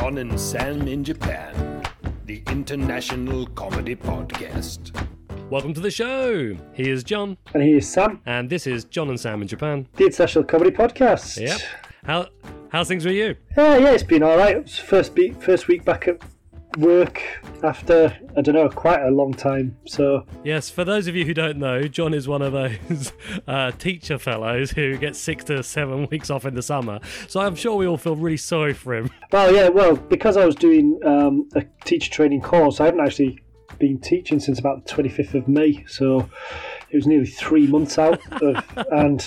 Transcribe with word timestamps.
John 0.00 0.16
and 0.16 0.40
Sam 0.40 0.88
in 0.88 1.04
Japan, 1.04 1.82
the 2.24 2.42
international 2.48 3.44
comedy 3.48 3.94
podcast. 3.94 4.98
Welcome 5.50 5.74
to 5.74 5.80
the 5.80 5.90
show. 5.90 6.56
Here's 6.72 7.04
John, 7.04 7.36
And 7.52 7.62
here's 7.62 7.86
Sam, 7.86 8.18
and 8.24 8.48
this 8.48 8.66
is 8.66 8.84
John 8.86 9.10
and 9.10 9.20
Sam 9.20 9.42
in 9.42 9.46
Japan. 9.48 9.86
the 9.96 10.06
International 10.06 10.42
Comedy 10.44 10.70
Podcast. 10.70 11.38
Yep. 11.38 11.60
How 12.04 12.28
how's 12.70 12.88
things 12.88 13.04
with 13.04 13.12
you? 13.14 13.36
Yeah, 13.58 13.76
yeah, 13.76 13.90
it's 13.90 14.02
been 14.02 14.22
all 14.22 14.38
right. 14.38 14.56
It 14.56 14.62
was 14.62 14.78
first 14.78 15.12
week, 15.14 15.34
first 15.42 15.68
week 15.68 15.84
back 15.84 16.08
at 16.08 16.18
work 16.78 17.22
after 17.62 18.16
I 18.36 18.40
don't 18.40 18.54
know 18.54 18.68
quite 18.68 19.02
a 19.02 19.10
long 19.10 19.34
time. 19.34 19.76
So 19.86 20.24
Yes, 20.44 20.70
for 20.70 20.84
those 20.84 21.06
of 21.06 21.16
you 21.16 21.24
who 21.24 21.34
don't 21.34 21.58
know, 21.58 21.82
John 21.82 22.14
is 22.14 22.28
one 22.28 22.42
of 22.42 22.52
those 22.52 23.12
uh, 23.48 23.72
teacher 23.72 24.18
fellows 24.18 24.70
who 24.70 24.96
gets 24.96 25.18
six 25.18 25.44
to 25.44 25.62
seven 25.62 26.06
weeks 26.10 26.30
off 26.30 26.44
in 26.44 26.54
the 26.54 26.62
summer. 26.62 27.00
So 27.28 27.40
I'm 27.40 27.54
sure 27.54 27.76
we 27.76 27.86
all 27.86 27.96
feel 27.96 28.16
really 28.16 28.36
sorry 28.36 28.74
for 28.74 28.94
him. 28.94 29.10
well, 29.32 29.54
yeah, 29.54 29.68
well 29.68 29.96
because 29.96 30.36
I 30.36 30.44
was 30.44 30.54
doing 30.54 30.98
um, 31.04 31.48
a 31.54 31.64
teacher 31.84 32.10
training 32.10 32.42
course, 32.42 32.80
I 32.80 32.86
haven't 32.86 33.00
actually 33.00 33.42
been 33.78 33.98
teaching 33.98 34.38
since 34.40 34.58
about 34.58 34.86
the 34.86 34.92
25th 34.92 35.34
of 35.34 35.48
May. 35.48 35.84
So 35.88 36.28
it 36.90 36.96
was 36.96 37.06
nearly 37.06 37.26
three 37.26 37.66
months 37.66 37.98
out, 37.98 38.20
of, 38.42 38.64
and 38.92 39.26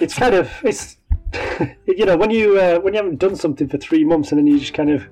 it's 0.00 0.14
kind 0.14 0.34
of 0.34 0.50
it's. 0.62 0.96
You 1.86 2.06
know, 2.06 2.16
when 2.16 2.30
you 2.30 2.58
uh, 2.58 2.78
when 2.78 2.94
you 2.94 2.98
haven't 2.98 3.18
done 3.18 3.36
something 3.36 3.68
for 3.68 3.76
three 3.76 4.04
months 4.04 4.32
and 4.32 4.38
then 4.38 4.46
you 4.46 4.58
just 4.58 4.72
kind 4.72 4.90
of 4.90 5.06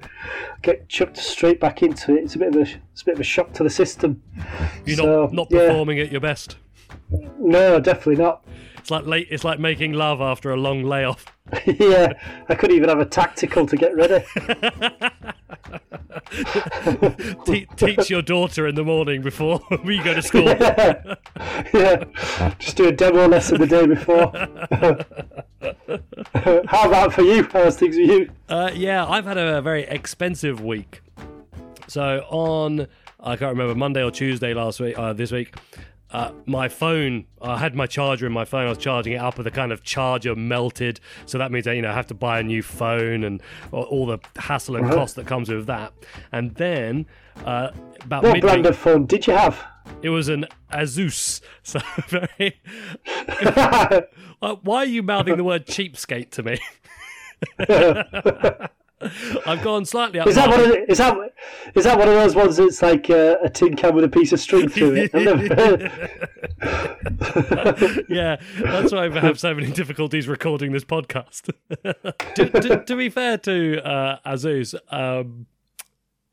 get 0.62 0.88
chucked 0.88 1.18
straight 1.18 1.60
back 1.60 1.82
into 1.82 2.16
it, 2.16 2.24
it's 2.24 2.34
a 2.34 2.38
bit 2.38 2.48
of 2.48 2.56
a 2.56 2.60
it's 2.92 3.02
a 3.02 3.04
bit 3.04 3.14
of 3.14 3.20
a 3.20 3.24
shock 3.24 3.52
to 3.54 3.62
the 3.62 3.68
system. 3.68 4.22
You're 4.86 4.96
So, 4.96 5.22
not 5.22 5.32
not 5.34 5.46
yeah. 5.50 5.66
performing 5.66 5.98
at 6.00 6.10
your 6.10 6.22
best. 6.22 6.56
No, 7.38 7.78
definitely 7.80 8.16
not. 8.22 8.44
It's 8.88 8.90
like 8.90 9.04
late. 9.04 9.28
It's 9.30 9.44
like 9.44 9.60
making 9.60 9.92
love 9.92 10.22
after 10.22 10.50
a 10.50 10.56
long 10.56 10.82
layoff. 10.82 11.26
yeah, 11.66 12.14
I 12.48 12.54
couldn't 12.54 12.74
even 12.74 12.88
have 12.88 13.00
a 13.00 13.04
tactical 13.04 13.66
to 13.66 13.76
get 13.76 13.94
ready. 13.94 14.24
Te- 17.44 17.66
teach 17.76 18.08
your 18.08 18.22
daughter 18.22 18.66
in 18.66 18.76
the 18.76 18.84
morning 18.84 19.20
before 19.20 19.60
we 19.84 20.02
go 20.02 20.14
to 20.14 20.22
school. 20.22 20.44
yeah, 21.74 22.04
just 22.58 22.78
do 22.78 22.88
a 22.88 22.92
demo 22.92 23.28
lesson 23.28 23.60
the 23.60 23.66
day 23.66 23.86
before. 23.86 24.32
How 26.68 26.88
about 26.88 27.12
for 27.12 27.20
you? 27.20 27.46
How's 27.52 27.76
things 27.76 27.94
with 27.94 28.08
you? 28.08 28.30
Uh, 28.48 28.70
yeah, 28.72 29.06
I've 29.06 29.26
had 29.26 29.36
a 29.36 29.60
very 29.60 29.82
expensive 29.82 30.64
week. 30.64 31.02
So 31.88 32.24
on, 32.30 32.86
I 33.20 33.36
can't 33.36 33.52
remember 33.52 33.74
Monday 33.74 34.02
or 34.02 34.10
Tuesday 34.10 34.54
last 34.54 34.80
week, 34.80 34.98
uh, 34.98 35.12
this 35.12 35.30
week. 35.30 35.54
Uh, 36.10 36.32
my 36.46 36.68
phone, 36.68 37.26
I 37.42 37.58
had 37.58 37.74
my 37.74 37.86
charger 37.86 38.26
in 38.26 38.32
my 38.32 38.44
phone. 38.46 38.66
I 38.66 38.70
was 38.70 38.78
charging 38.78 39.12
it 39.12 39.18
up, 39.18 39.36
and 39.36 39.44
the 39.44 39.50
kind 39.50 39.72
of 39.72 39.82
charger 39.82 40.34
melted. 40.34 41.00
So 41.26 41.36
that 41.38 41.52
means 41.52 41.66
that 41.66 41.76
you 41.76 41.82
know 41.82 41.90
I 41.90 41.94
have 41.94 42.06
to 42.06 42.14
buy 42.14 42.40
a 42.40 42.42
new 42.42 42.62
phone 42.62 43.24
and 43.24 43.42
all- 43.72 44.06
the 44.06 44.18
hassle 44.36 44.76
and 44.76 44.90
cost 44.90 45.16
that 45.16 45.26
comes 45.26 45.50
with 45.50 45.66
that. 45.66 45.92
And 46.32 46.54
then 46.54 47.06
uh, 47.44 47.70
about 48.04 48.22
What 48.22 48.40
brand 48.40 48.64
of 48.64 48.76
phone 48.76 49.04
did 49.06 49.26
you 49.26 49.34
have? 49.34 49.62
it 50.02 50.08
was 50.10 50.28
an 50.28 50.46
Asus. 50.72 51.40
So 51.62 51.80
very. 52.08 52.58
Uh, 53.36 54.00
why 54.62 54.78
are 54.78 54.84
you 54.86 55.02
mouthing 55.02 55.36
the 55.36 55.44
word 55.44 55.66
cheapskate 55.66 56.30
to 56.30 56.42
me? 56.42 56.58
I've 59.46 59.62
gone 59.62 59.84
slightly 59.84 60.18
up. 60.18 60.26
Is 60.26 60.34
that 60.34 60.48
one 60.48 60.60
of 60.60 60.68
the, 60.68 60.90
is 60.90 60.98
that 60.98 61.16
is 61.74 61.84
that 61.84 61.98
one 61.98 62.08
of 62.08 62.14
those 62.14 62.34
ones 62.34 62.56
that's 62.56 62.82
like 62.82 63.08
uh, 63.08 63.36
a 63.42 63.48
tin 63.48 63.76
can 63.76 63.94
with 63.94 64.04
a 64.04 64.08
piece 64.08 64.32
of 64.32 64.40
string 64.40 64.68
through 64.68 64.94
it? 64.94 65.14
Never- 65.14 65.44
yeah, 68.08 68.36
that's 68.60 68.92
why 68.92 69.06
I 69.06 69.20
have 69.20 69.38
so 69.38 69.54
many 69.54 69.70
difficulties 69.70 70.26
recording 70.26 70.72
this 70.72 70.84
podcast. 70.84 71.52
to, 72.34 72.48
to, 72.48 72.84
to 72.84 72.96
be 72.96 73.08
fair 73.08 73.38
to 73.38 73.80
uh, 73.86 74.18
Asus, 74.26 74.74
um, 74.92 75.46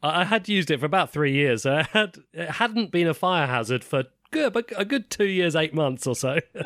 I 0.02 0.22
I 0.22 0.24
had 0.24 0.50
used 0.50 0.72
it 0.72 0.80
for 0.80 0.88
about 0.88 1.12
three 1.12 1.34
years. 1.34 1.64
So 1.64 1.78
it, 1.78 1.88
had, 1.88 2.18
it 2.34 2.50
hadn't 2.52 2.90
been 2.90 3.08
a 3.08 3.14
fire 3.14 3.46
hazard 3.46 3.84
for 3.84 4.06
good, 4.31 4.53
but 4.53 4.72
a 4.78 4.86
good 4.86 5.09
two 5.09 5.25
years, 5.25 5.56
eight 5.56 5.74
months 5.74 6.06
or 6.08 6.16
so. 6.16 6.40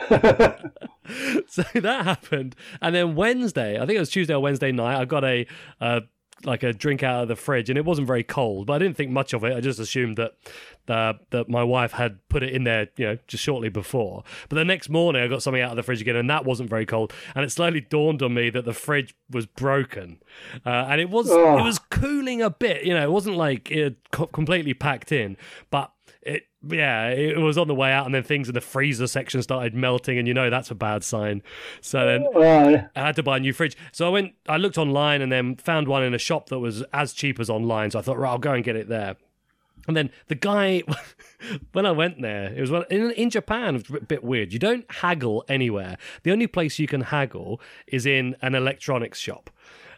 so 1.47 1.63
that 1.75 2.01
happened, 2.05 2.55
and 2.81 2.95
then 2.95 3.15
Wednesday, 3.15 3.77
I 3.77 3.85
think 3.85 3.97
it 3.97 3.99
was 3.99 4.09
Tuesday 4.09 4.33
or 4.33 4.39
Wednesday 4.41 4.71
night, 4.71 4.99
I 4.99 5.05
got 5.05 5.23
a. 5.23 5.45
Uh, 5.79 6.01
like 6.45 6.63
a 6.63 6.71
drink 6.71 7.03
out 7.03 7.23
of 7.23 7.27
the 7.27 7.35
fridge, 7.35 7.69
and 7.69 7.77
it 7.77 7.83
wasn't 7.83 8.07
very 8.07 8.23
cold, 8.23 8.65
but 8.67 8.71
I 8.71 8.79
didn't 8.79 8.95
think 8.95 9.11
much 9.11 9.33
of 9.33 9.43
it. 9.43 9.53
I 9.57 9.59
just 9.59 9.77
assumed 9.77 10.15
that 10.15 10.35
uh, 10.87 11.15
that 11.31 11.49
my 11.49 11.65
wife 11.65 11.91
had 11.91 12.25
put 12.29 12.43
it 12.43 12.53
in 12.53 12.63
there, 12.63 12.87
you 12.95 13.05
know, 13.07 13.17
just 13.27 13.43
shortly 13.43 13.67
before. 13.67 14.23
But 14.47 14.55
the 14.55 14.63
next 14.63 14.87
morning, 14.87 15.21
I 15.21 15.27
got 15.27 15.43
something 15.43 15.61
out 15.61 15.71
of 15.71 15.75
the 15.75 15.83
fridge 15.83 15.99
again, 15.99 16.15
and 16.15 16.29
that 16.29 16.45
wasn't 16.45 16.69
very 16.69 16.85
cold. 16.85 17.11
And 17.35 17.43
it 17.43 17.51
slowly 17.51 17.81
dawned 17.81 18.23
on 18.23 18.33
me 18.33 18.49
that 18.51 18.63
the 18.63 18.71
fridge 18.71 19.13
was 19.29 19.47
broken, 19.47 20.19
uh, 20.65 20.69
and 20.89 21.01
it 21.01 21.09
was 21.09 21.29
Oh. 21.29 21.57
it 21.59 21.63
was 21.63 21.77
cooling 21.77 22.41
a 22.41 22.49
bit. 22.49 22.85
You 22.85 22.93
know, 22.93 23.03
it 23.03 23.11
wasn't 23.11 23.35
like 23.35 23.69
it 23.69 23.83
had 23.83 24.31
completely 24.31 24.73
packed 24.73 25.11
in, 25.11 25.35
but 25.69 25.91
yeah, 26.67 27.09
it 27.09 27.37
was 27.37 27.57
on 27.57 27.67
the 27.67 27.75
way 27.75 27.91
out, 27.91 28.05
and 28.05 28.13
then 28.13 28.23
things 28.23 28.49
in 28.49 28.53
the 28.53 28.61
freezer 28.61 29.07
section 29.07 29.41
started 29.41 29.73
melting, 29.73 30.17
and 30.17 30.27
you 30.27 30.33
know 30.33 30.49
that's 30.49 30.71
a 30.71 30.75
bad 30.75 31.03
sign. 31.03 31.41
So 31.81 32.05
then 32.05 32.27
Oh, 32.35 32.41
I 32.41 32.89
had 32.99 33.15
to 33.15 33.23
buy 33.23 33.37
a 33.37 33.39
new 33.39 33.53
fridge. 33.53 33.77
So 33.91 34.05
I 34.05 34.09
went, 34.09 34.33
I 34.47 34.57
looked 34.57 34.77
online 34.77 35.21
and 35.21 35.31
then 35.31 35.55
found 35.55 35.87
one 35.87 36.03
in 36.03 36.13
a 36.13 36.17
shop 36.17 36.49
that 36.49 36.59
was 36.59 36.83
as 36.93 37.13
cheap 37.13 37.39
as 37.39 37.49
online. 37.49 37.91
So 37.91 37.99
I 37.99 38.01
thought, 38.01 38.17
right, 38.17 38.29
I'll 38.29 38.37
go 38.37 38.53
and 38.53 38.63
get 38.63 38.75
it 38.75 38.89
there. 38.89 39.15
And 39.87 39.95
then 39.95 40.11
the 40.27 40.35
guy, 40.35 40.83
when 41.71 41.85
I 41.85 41.91
went 41.91 42.21
there, 42.21 42.53
it 42.53 42.61
was 42.61 42.71
in, 42.89 43.11
in 43.11 43.29
Japan, 43.29 43.75
it's 43.75 43.89
a 43.89 44.01
bit 44.01 44.23
weird. 44.23 44.51
You 44.53 44.59
don't 44.59 44.85
haggle 44.91 45.45
anywhere. 45.47 45.97
The 46.23 46.31
only 46.31 46.47
place 46.47 46.77
you 46.77 46.87
can 46.87 47.01
haggle 47.01 47.61
is 47.87 48.05
in 48.05 48.35
an 48.41 48.53
electronics 48.53 49.17
shop. 49.17 49.49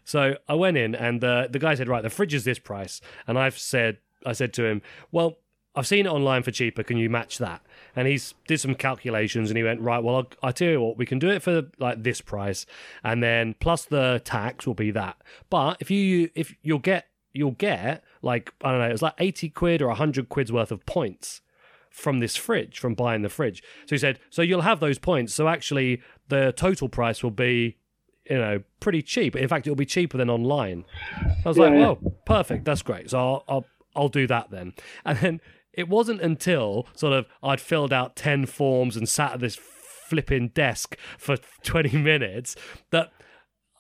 So 0.04 0.36
I 0.48 0.54
went 0.54 0.78
in 0.78 0.96
and 0.96 1.24
uh, 1.24 1.48
the 1.50 1.60
guy 1.60 1.76
said, 1.76 1.90
right, 1.90 2.02
the 2.04 2.10
fridge 2.10 2.34
is 2.34 2.44
this 2.44 2.60
price. 2.60 3.02
And 3.28 3.38
I've 3.38 3.58
said, 3.58 3.98
I 4.26 4.34
said 4.34 4.54
to 4.54 4.66
him, 4.66 4.82
well, 5.12 5.38
I've 5.76 5.88
seen 5.88 6.06
it 6.06 6.10
online 6.10 6.44
for 6.44 6.52
cheaper. 6.52 6.84
Can 6.84 6.98
you 6.98 7.10
match 7.10 7.38
that? 7.38 7.62
And 7.96 8.08
he's 8.08 8.34
did 8.48 8.60
some 8.60 8.76
calculations 8.76 9.50
and 9.50 9.58
he 9.58 9.64
went, 9.64 9.80
right, 9.82 10.04
well, 10.04 10.16
I'll, 10.16 10.28
I 10.44 10.52
tell 10.52 10.68
you 10.70 10.82
what, 10.82 10.98
we 10.98 11.06
can 11.06 11.18
do 11.20 11.30
it 11.30 11.42
for 11.42 11.64
like 11.80 12.04
this 12.04 12.20
price, 12.22 12.66
and 13.04 13.24
then 13.24 13.56
plus 13.60 13.86
the 13.86 14.22
tax 14.26 14.68
will 14.68 14.74
be 14.74 14.92
that. 14.92 15.18
But 15.50 15.78
if 15.80 15.90
you 15.90 16.30
if 16.36 16.54
you'll 16.62 16.80
get 16.80 17.08
you'll 17.34 17.52
get 17.52 18.04
like 18.22 18.54
I 18.64 18.72
don't 18.72 18.80
know, 18.80 18.90
it's 18.90 19.02
like 19.02 19.16
eighty 19.20 19.50
quid 19.50 19.82
or 19.82 19.94
hundred 19.96 20.30
quid's 20.30 20.52
worth 20.52 20.72
of 20.72 20.86
points 20.86 21.42
from 21.90 22.20
this 22.20 22.36
fridge 22.36 22.80
from 22.80 22.94
buying 22.94 23.22
the 23.22 23.30
fridge. 23.30 23.62
So 23.86 23.96
he 23.96 24.00
said, 24.00 24.20
so 24.30 24.42
you'll 24.42 24.62
have 24.62 24.80
those 24.80 24.98
points. 24.98 25.34
So 25.34 25.48
actually, 25.50 26.02
the 26.30 26.54
total 26.56 26.88
price 26.90 27.22
will 27.24 27.32
be 27.32 27.78
you 28.30 28.38
know, 28.38 28.62
pretty 28.80 29.02
cheap. 29.02 29.36
In 29.36 29.48
fact, 29.50 29.68
it'll 29.68 29.76
be 29.76 29.86
cheaper 29.86 30.18
than 30.18 30.30
online. 30.30 30.86
I 31.44 31.50
was 31.50 31.58
like, 31.58 31.72
Yeah, 31.74 31.80
yeah. 31.80 31.86
well, 32.02 32.14
perfect. 32.26 32.64
That's 32.66 32.82
great. 32.82 33.10
So 33.10 33.18
I'll, 33.20 33.44
I'll, 33.50 33.66
I'll 33.96 34.10
do 34.10 34.28
that 34.28 34.52
then. 34.52 34.74
And 35.04 35.18
then 35.18 35.42
it 35.74 35.88
wasn't 35.90 36.22
until 36.22 36.88
sort 36.96 37.14
of 37.14 37.28
I'd 37.42 37.62
filled 37.62 37.94
out 37.94 38.16
10 38.16 38.46
forms 38.46 38.96
and 38.98 39.08
sat 39.08 39.34
at 39.34 39.40
this 39.40 39.56
flipping 39.56 40.50
desk 40.50 40.98
for 41.18 41.38
20 41.64 41.98
minutes 41.98 42.56
that 42.92 43.12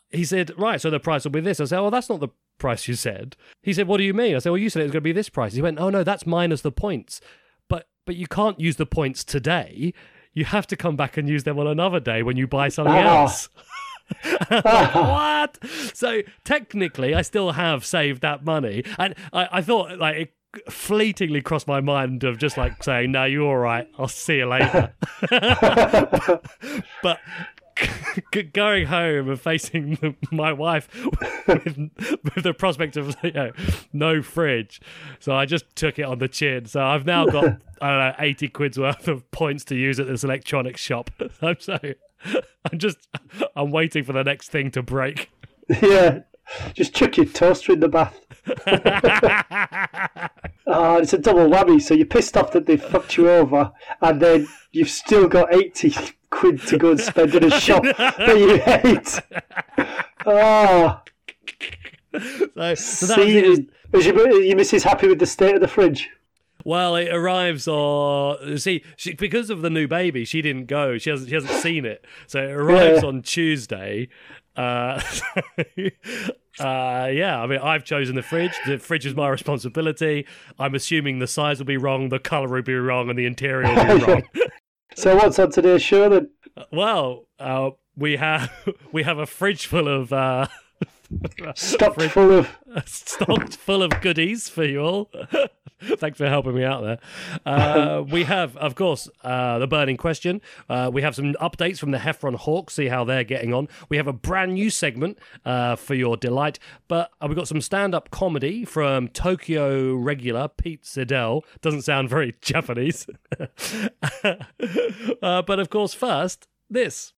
he 0.10 0.24
said, 0.26 0.52
right, 0.58 0.80
so 0.82 0.90
the 0.90 1.00
price 1.00 1.24
will 1.24 1.32
be 1.32 1.40
this. 1.42 1.60
I 1.60 1.66
said, 1.66 1.80
Well, 1.80 1.92
that's 1.92 2.10
not 2.10 2.20
the 2.20 2.30
price 2.58 2.88
you 2.88 2.94
said. 2.96 3.36
He 3.64 3.74
said, 3.74 3.88
what 3.88 3.98
do 3.98 4.04
you 4.04 4.14
mean? 4.14 4.36
I 4.36 4.40
said, 4.40 4.50
well, 4.52 4.58
you 4.58 4.70
said 4.70 4.82
it 4.82 4.86
was 4.86 4.92
going 4.92 5.02
to 5.02 5.10
be 5.10 5.12
this 5.14 5.30
price. 5.30 5.54
He 5.54 5.62
went, 5.64 5.80
oh, 5.80 5.90
no, 5.90 6.04
that's 6.04 6.28
minus 6.28 6.62
the 6.62 6.72
points. 6.72 7.20
But, 7.68 7.88
but 8.06 8.16
you 8.16 8.28
can't 8.28 8.60
use 8.60 8.76
the 8.76 8.86
points 8.86 9.24
today. 9.24 9.94
You 10.34 10.46
have 10.46 10.68
to 10.68 10.76
come 10.76 10.96
back 10.96 11.18
and 11.18 11.28
use 11.28 11.44
them 11.44 11.58
on 11.58 11.66
another 11.66 12.00
day 12.00 12.22
when 12.22 12.38
you 12.38 12.46
buy 12.48 12.68
something 12.70 12.94
Ah. 12.94 13.22
else. 13.24 13.50
what? 14.50 15.58
So 15.94 16.22
technically, 16.44 17.16
I 17.16 17.22
still 17.22 17.54
have 17.54 17.86
saved 17.86 18.22
that 18.22 18.44
money, 18.46 18.84
and 18.98 19.16
I, 19.34 19.48
I 19.54 19.62
thought 19.62 19.98
like 19.98 20.16
it 20.18 20.34
fleetingly 20.70 21.42
crossed 21.42 21.68
my 21.68 21.82
mind 21.82 22.24
of 22.24 22.38
just 22.38 22.58
like 22.58 22.84
saying, 22.84 23.12
"No, 23.12 23.26
you're 23.26 23.48
all 23.48 23.58
right. 23.58 23.88
I'll 23.98 24.08
see 24.08 24.38
you 24.38 24.46
later." 24.46 24.94
but 27.04 27.20
going 28.54 28.86
home 28.88 29.30
and 29.30 29.40
facing 29.40 29.96
the, 29.96 30.16
my 30.32 30.54
wife 30.54 30.94
with, 31.48 31.78
with 32.24 32.44
the 32.44 32.54
prospect 32.54 32.98
of 32.98 33.16
you 33.24 33.32
know, 33.32 33.52
no 33.94 34.22
fridge, 34.22 34.82
so 35.20 35.36
I 35.36 35.46
just 35.46 35.76
took 35.76 36.00
it 36.00 36.04
on 36.04 36.20
the 36.20 36.28
chin. 36.28 36.66
So 36.66 36.82
I've 36.82 37.06
now 37.06 37.26
got 37.26 37.46
I 37.82 37.90
don't 37.90 38.00
know 38.00 38.16
eighty 38.20 38.48
quid's 38.48 38.78
worth 38.78 39.08
of 39.08 39.30
points 39.32 39.64
to 39.66 39.76
use 39.76 40.00
at 40.00 40.08
this 40.08 40.24
electronics 40.24 40.82
shop. 40.82 41.10
I'm 41.42 41.60
so 41.60 41.80
I'm 42.72 42.78
just, 42.78 42.98
I'm 43.56 43.72
waiting 43.72 44.04
for 44.04 44.14
the 44.14 44.24
next 44.24 44.50
thing 44.50 44.72
to 44.72 44.84
break. 44.84 45.32
yeah. 45.82 46.20
Just 46.74 46.94
chuck 46.94 47.18
your 47.18 47.26
toaster 47.28 47.74
in 47.74 47.80
the 47.80 47.88
bath. 47.88 48.20
Ah, 50.68 50.98
it's 50.98 51.12
a 51.12 51.18
double 51.18 51.50
whammy. 51.50 51.82
So 51.82 51.94
you're 51.94 52.06
pissed 52.06 52.38
off 52.38 52.52
that 52.54 52.66
they 52.66 52.78
fucked 52.78 53.18
you 53.18 53.30
over, 53.30 53.72
and 54.02 54.22
then 54.22 54.48
you've 54.72 54.90
still 54.90 55.28
got 55.28 55.54
80 55.54 55.94
quid 56.30 56.62
to 56.68 56.78
go 56.78 56.92
and 56.92 57.00
spend 57.00 57.36
in 57.36 57.44
a 57.44 57.50
shop 57.60 57.84
that 57.84 58.38
you 58.38 58.58
hate. 58.58 59.20
Ah, 60.26 61.04
So, 62.14 62.20
so 62.76 63.06
that 63.08 63.18
was. 63.18 63.28
It 63.28 63.48
was- 63.50 63.58
see, 63.58 63.68
is 63.94 64.06
your, 64.06 64.42
your 64.44 64.56
missus 64.56 64.84
happy 64.84 65.08
with 65.10 65.20
the 65.20 65.26
state 65.26 65.56
of 65.56 65.62
the 65.62 65.68
fridge? 65.68 66.10
Well, 66.64 66.96
it 66.96 67.10
arrives 67.14 67.68
on. 67.68 68.58
See, 68.60 68.84
she, 68.96 69.14
because 69.14 69.50
of 69.50 69.62
the 69.64 69.70
new 69.70 69.88
baby, 69.88 70.24
she 70.24 70.42
didn't 70.42 70.68
go. 70.68 70.98
She 71.00 71.10
hasn't. 71.10 71.28
She 71.30 71.36
hasn't 71.36 71.54
seen 71.54 71.86
it. 71.86 72.06
So 72.28 72.40
it 72.42 72.52
arrives 72.52 73.02
Yeah. 73.02 73.10
on 73.10 73.22
Tuesday. 73.24 74.08
Uh, 74.56 75.02
uh, 76.60 77.10
yeah. 77.12 77.42
I 77.42 77.48
mean, 77.48 77.60
I've 77.60 77.84
chosen 77.84 78.16
the 78.16 78.22
fridge. 78.22 78.54
The 78.66 78.78
fridge 78.78 79.06
is 79.06 79.16
my 79.16 79.30
responsibility. 79.30 80.28
I'm 80.60 80.76
assuming 80.76 81.20
the 81.20 81.28
size 81.28 81.60
will 81.60 81.66
be 81.66 81.78
wrong, 81.78 82.10
the 82.10 82.20
color 82.20 82.48
will 82.48 82.62
be 82.62 82.74
wrong, 82.76 83.10
and 83.10 83.18
the 83.18 83.26
interior 83.26 83.74
will 83.74 83.98
be 84.00 84.06
wrong. 84.06 84.24
So 84.96 85.16
what's 85.16 85.40
on 85.40 85.52
today's 85.52 85.82
show 85.82 86.10
then? 86.10 86.30
well, 86.70 87.26
uh, 87.40 87.70
we 87.96 88.18
have 88.18 88.52
we 88.92 89.04
have 89.04 89.20
a 89.20 89.26
fridge 89.26 89.66
full 89.66 89.88
of. 89.88 90.12
Uh, 90.12 90.48
Stocked 91.56 92.02
full 92.04 92.32
of. 92.32 92.58
stocked 92.86 93.58
full 93.58 93.84
of 93.84 94.00
goodies 94.02 94.50
for 94.50 94.64
you 94.64 94.80
all. 94.82 95.12
Thanks 95.82 96.20
for 96.20 96.28
helping 96.28 96.56
me 96.56 96.64
out 96.64 96.84
there. 96.84 97.00
Uh, 97.46 98.04
we 98.10 98.24
have, 98.24 98.56
of 98.58 98.76
course, 98.76 99.10
uh, 99.24 99.58
the 99.60 99.68
burning 99.68 99.98
question. 99.98 100.42
Uh, 100.70 100.92
we 100.94 101.02
have 101.02 101.16
some 101.16 101.34
updates 101.36 101.80
from 101.80 101.92
the 101.92 101.98
Heffron 101.98 102.36
Hawks, 102.36 102.76
see 102.76 102.88
how 102.88 103.04
they're 103.04 103.24
getting 103.24 103.54
on. 103.54 103.68
We 103.90 103.98
have 103.98 104.08
a 104.08 104.14
brand 104.14 104.54
new 104.54 104.70
segment 104.70 105.18
uh, 105.44 105.76
for 105.76 105.96
your 105.96 106.18
delight, 106.18 106.60
but 106.88 107.12
uh, 107.20 107.26
we've 107.28 107.38
got 107.38 107.48
some 107.48 107.62
stand 107.62 107.96
up 107.96 108.12
comedy 108.12 108.64
from 108.64 109.08
Tokyo 109.08 109.96
regular 109.96 110.48
Pete 110.48 110.84
Siddell. 110.84 111.42
Doesn't 111.62 111.82
sound 111.82 112.10
very 112.10 112.36
Japanese. 112.42 113.08
uh, 114.24 115.42
but 115.42 115.60
of 115.60 115.70
course, 115.70 115.94
first, 115.96 116.48
this. 116.70 117.14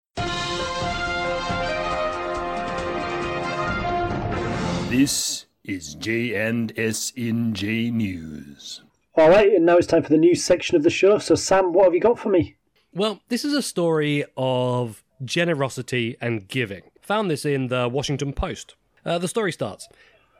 This 4.94 5.48
is 5.64 5.96
J&S-in-J 5.96 7.90
News. 7.90 8.82
All 9.16 9.28
right, 9.28 9.52
and 9.52 9.66
now 9.66 9.78
it's 9.78 9.88
time 9.88 10.04
for 10.04 10.10
the 10.10 10.20
news 10.20 10.44
section 10.44 10.76
of 10.76 10.84
the 10.84 10.92
show. 10.92 11.18
So, 11.18 11.34
Sam, 11.34 11.74
what 11.74 11.86
have 11.86 11.96
you 11.96 12.00
got 12.00 12.20
for 12.20 12.30
me? 12.30 12.58
Well, 12.94 13.20
this 13.28 13.44
is 13.44 13.54
a 13.54 13.64
story 13.64 14.24
of 14.38 15.04
generosity 15.26 16.16
and 16.22 16.48
giving. 16.48 16.84
Found 17.02 17.32
this 17.32 17.44
in 17.44 17.70
the 17.70 17.90
Washington 17.90 18.34
Post. 18.34 18.76
Uh, 19.04 19.18
the 19.18 19.28
story 19.28 19.52
starts 19.52 19.90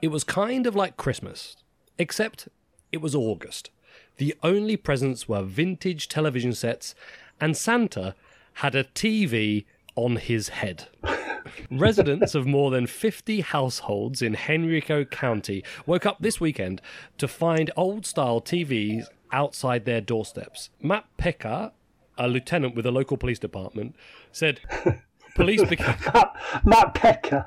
It 0.04 0.10
was 0.10 0.24
kind 0.24 0.68
of 0.68 0.76
like 0.76 0.98
Christmas, 0.98 1.58
except 1.98 2.48
it 2.92 3.02
was 3.02 3.16
August. 3.16 3.72
The 4.18 4.36
only 4.44 4.78
presents 4.78 5.28
were 5.28 5.42
vintage 5.42 6.10
television 6.10 6.54
sets, 6.54 6.94
and 7.42 7.58
Santa 7.58 8.14
had 8.58 8.76
a 8.76 8.84
TV 8.84 9.66
on 9.96 10.18
his 10.18 10.50
head. 10.50 10.90
Residents 11.72 12.36
of 12.36 12.46
more 12.46 12.72
than 12.72 12.88
50 12.88 13.42
households 13.42 14.22
in 14.22 14.36
Henrico 14.36 15.06
County 15.06 15.64
woke 15.86 16.06
up 16.06 16.18
this 16.20 16.40
weekend 16.40 16.82
to 17.18 17.28
find 17.28 17.72
old 17.76 18.06
style 18.06 18.42
TVs 18.42 19.06
outside 19.32 19.86
their 19.86 20.02
doorsteps. 20.02 20.70
Matt 20.82 21.06
Pecker, 21.18 21.72
a 22.18 22.28
lieutenant 22.28 22.76
with 22.76 22.84
the 22.84 22.92
local 22.92 23.18
police 23.18 23.40
department, 23.40 23.96
said 24.32 24.62
police 25.36 25.64
began. 25.64 25.98
Matt, 26.14 26.36
Matt 26.66 26.94
Pecker. 26.94 27.46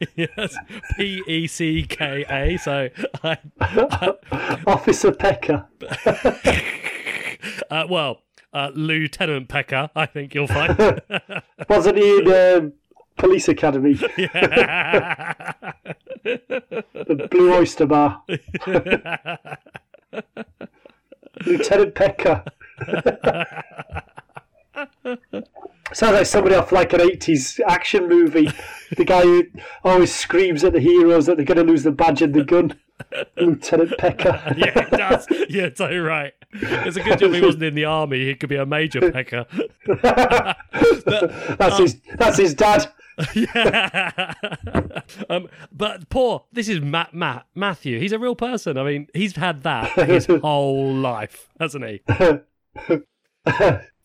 yes, 0.16 0.56
P 0.96 1.22
E 1.26 1.46
C 1.46 1.84
K 1.88 2.24
A. 2.28 2.56
So, 2.58 2.88
I, 3.24 3.38
Officer 4.66 5.12
Pecker. 5.12 5.66
uh, 7.70 7.84
well, 7.88 8.22
uh, 8.52 8.70
Lieutenant 8.74 9.48
Pecker, 9.48 9.90
I 9.96 10.06
think 10.06 10.34
you'll 10.34 10.46
find. 10.46 11.02
Wasn't 11.68 11.96
he 11.96 12.18
in 12.18 12.28
um, 12.28 12.72
Police 13.18 13.48
Academy? 13.48 13.94
the 13.94 14.38
Blue 17.30 17.52
Oyster 17.52 17.86
Bar. 17.86 18.22
Lieutenant 21.44 21.94
Pecker. 21.94 22.44
Sounds 25.92 26.12
like 26.12 26.26
somebody 26.26 26.54
off 26.54 26.70
like 26.70 26.92
an 26.92 27.00
80s 27.00 27.60
action 27.66 28.08
movie. 28.08 28.50
The 28.96 29.04
guy 29.04 29.22
who 29.22 29.44
always 29.84 30.14
screams 30.14 30.62
at 30.64 30.74
the 30.74 30.80
heroes 30.80 31.26
that 31.26 31.36
they're 31.36 31.46
going 31.46 31.58
to 31.58 31.64
lose 31.64 31.82
the 31.82 31.92
badge 31.92 32.22
and 32.22 32.34
the 32.34 32.44
gun. 32.44 32.78
Lieutenant 33.36 33.96
Pecker. 33.96 34.42
yeah, 34.56 34.78
it 34.78 34.90
does. 34.90 35.26
Yeah, 35.48 35.70
so 35.74 35.96
right. 35.98 36.32
It's 36.52 36.96
a 36.96 37.02
good 37.02 37.18
job 37.18 37.32
he 37.32 37.40
wasn't 37.40 37.64
in 37.64 37.74
the 37.74 37.84
army. 37.84 38.26
He 38.26 38.34
could 38.34 38.48
be 38.48 38.56
a 38.56 38.66
major 38.66 39.12
pecker. 39.12 39.46
That's 40.02 41.78
his. 41.78 42.00
That's 42.16 42.38
his 42.38 42.54
dad. 42.54 42.92
Yeah. 43.34 44.34
um, 45.30 45.48
but 45.72 46.08
poor, 46.08 46.44
this 46.52 46.68
is 46.68 46.80
Matt, 46.80 47.14
Matt 47.14 47.46
Matthew. 47.54 47.98
He's 47.98 48.12
a 48.12 48.18
real 48.18 48.36
person. 48.36 48.78
I 48.78 48.84
mean, 48.84 49.08
he's 49.14 49.36
had 49.36 49.62
that 49.62 49.90
his 50.06 50.26
whole 50.42 50.94
life, 50.94 51.48
hasn't 51.58 51.84
he? 51.84 52.00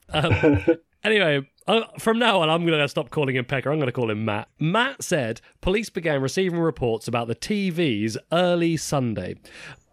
um, 0.10 0.65
anyway, 1.04 1.48
uh, 1.68 1.81
from 2.00 2.19
now 2.19 2.42
on, 2.42 2.50
I'm 2.50 2.65
going 2.65 2.80
to 2.80 2.88
stop 2.88 3.10
calling 3.10 3.36
him 3.36 3.45
Pecker. 3.45 3.71
I'm 3.71 3.77
going 3.77 3.88
to 3.88 3.94
call 3.94 4.10
him 4.10 4.25
Matt. 4.25 4.50
Matt 4.60 5.04
said 5.04 5.42
police 5.62 5.89
began 5.89 6.21
receiving 6.21 6.60
reports 6.60 7.07
about 7.07 7.27
the 7.27 7.36
TVs 7.36 8.18
early 8.31 8.77
Sunday. 8.77 9.36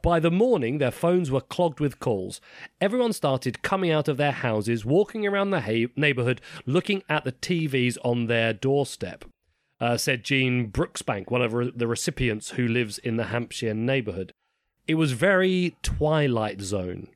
By 0.02 0.18
the 0.20 0.30
morning, 0.30 0.78
their 0.78 0.90
phones 0.90 1.30
were 1.30 1.40
clogged 1.40 1.78
with 1.80 2.00
calls. 2.00 2.40
Everyone 2.80 3.12
started 3.12 3.62
coming 3.62 3.90
out 3.90 4.08
of 4.08 4.16
their 4.16 4.32
houses, 4.32 4.84
walking 4.84 5.26
around 5.26 5.50
the 5.50 5.60
ha- 5.62 5.92
neighborhood, 5.96 6.40
looking 6.64 7.02
at 7.08 7.24
the 7.24 7.32
TVs 7.32 7.98
on 8.04 8.26
their 8.26 8.52
doorstep. 8.52 9.24
Uh, 9.78 9.96
said 9.96 10.24
Jean 10.24 10.70
Brooksbank, 10.70 11.30
one 11.30 11.40
of 11.42 11.54
re- 11.54 11.72
the 11.74 11.86
recipients 11.86 12.50
who 12.50 12.68
lives 12.68 12.98
in 12.98 13.16
the 13.16 13.24
Hampshire 13.24 13.72
neighborhood. 13.74 14.32
It 14.86 14.94
was 14.96 15.12
very 15.12 15.74
Twilight 15.82 16.60
Zone. 16.60 17.08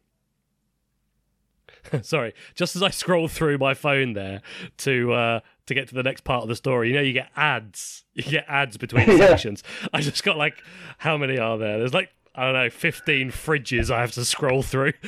Sorry, 2.02 2.32
just 2.54 2.76
as 2.76 2.82
I 2.82 2.88
scroll 2.90 3.28
through 3.28 3.58
my 3.58 3.74
phone 3.74 4.14
there 4.14 4.40
to 4.78 5.12
uh, 5.12 5.40
to 5.66 5.74
get 5.74 5.88
to 5.88 5.94
the 5.94 6.02
next 6.02 6.24
part 6.24 6.42
of 6.42 6.48
the 6.48 6.56
story, 6.56 6.88
you 6.88 6.94
know, 6.94 7.02
you 7.02 7.12
get 7.12 7.30
ads. 7.36 8.04
You 8.14 8.22
get 8.22 8.46
ads 8.48 8.76
between 8.78 9.08
Yeah. 9.08 9.16
sections. 9.18 9.62
I 9.92 10.00
just 10.00 10.24
got 10.24 10.38
like, 10.38 10.62
how 10.98 11.16
many 11.18 11.36
are 11.38 11.58
there? 11.58 11.78
There's 11.78 11.92
like 11.94 12.10
I 12.34 12.44
don't 12.44 12.54
know, 12.54 12.70
fifteen 12.70 13.30
fridges 13.30 13.90
I 13.90 14.00
have 14.00 14.12
to 14.12 14.24
scroll 14.24 14.62
through 14.62 14.92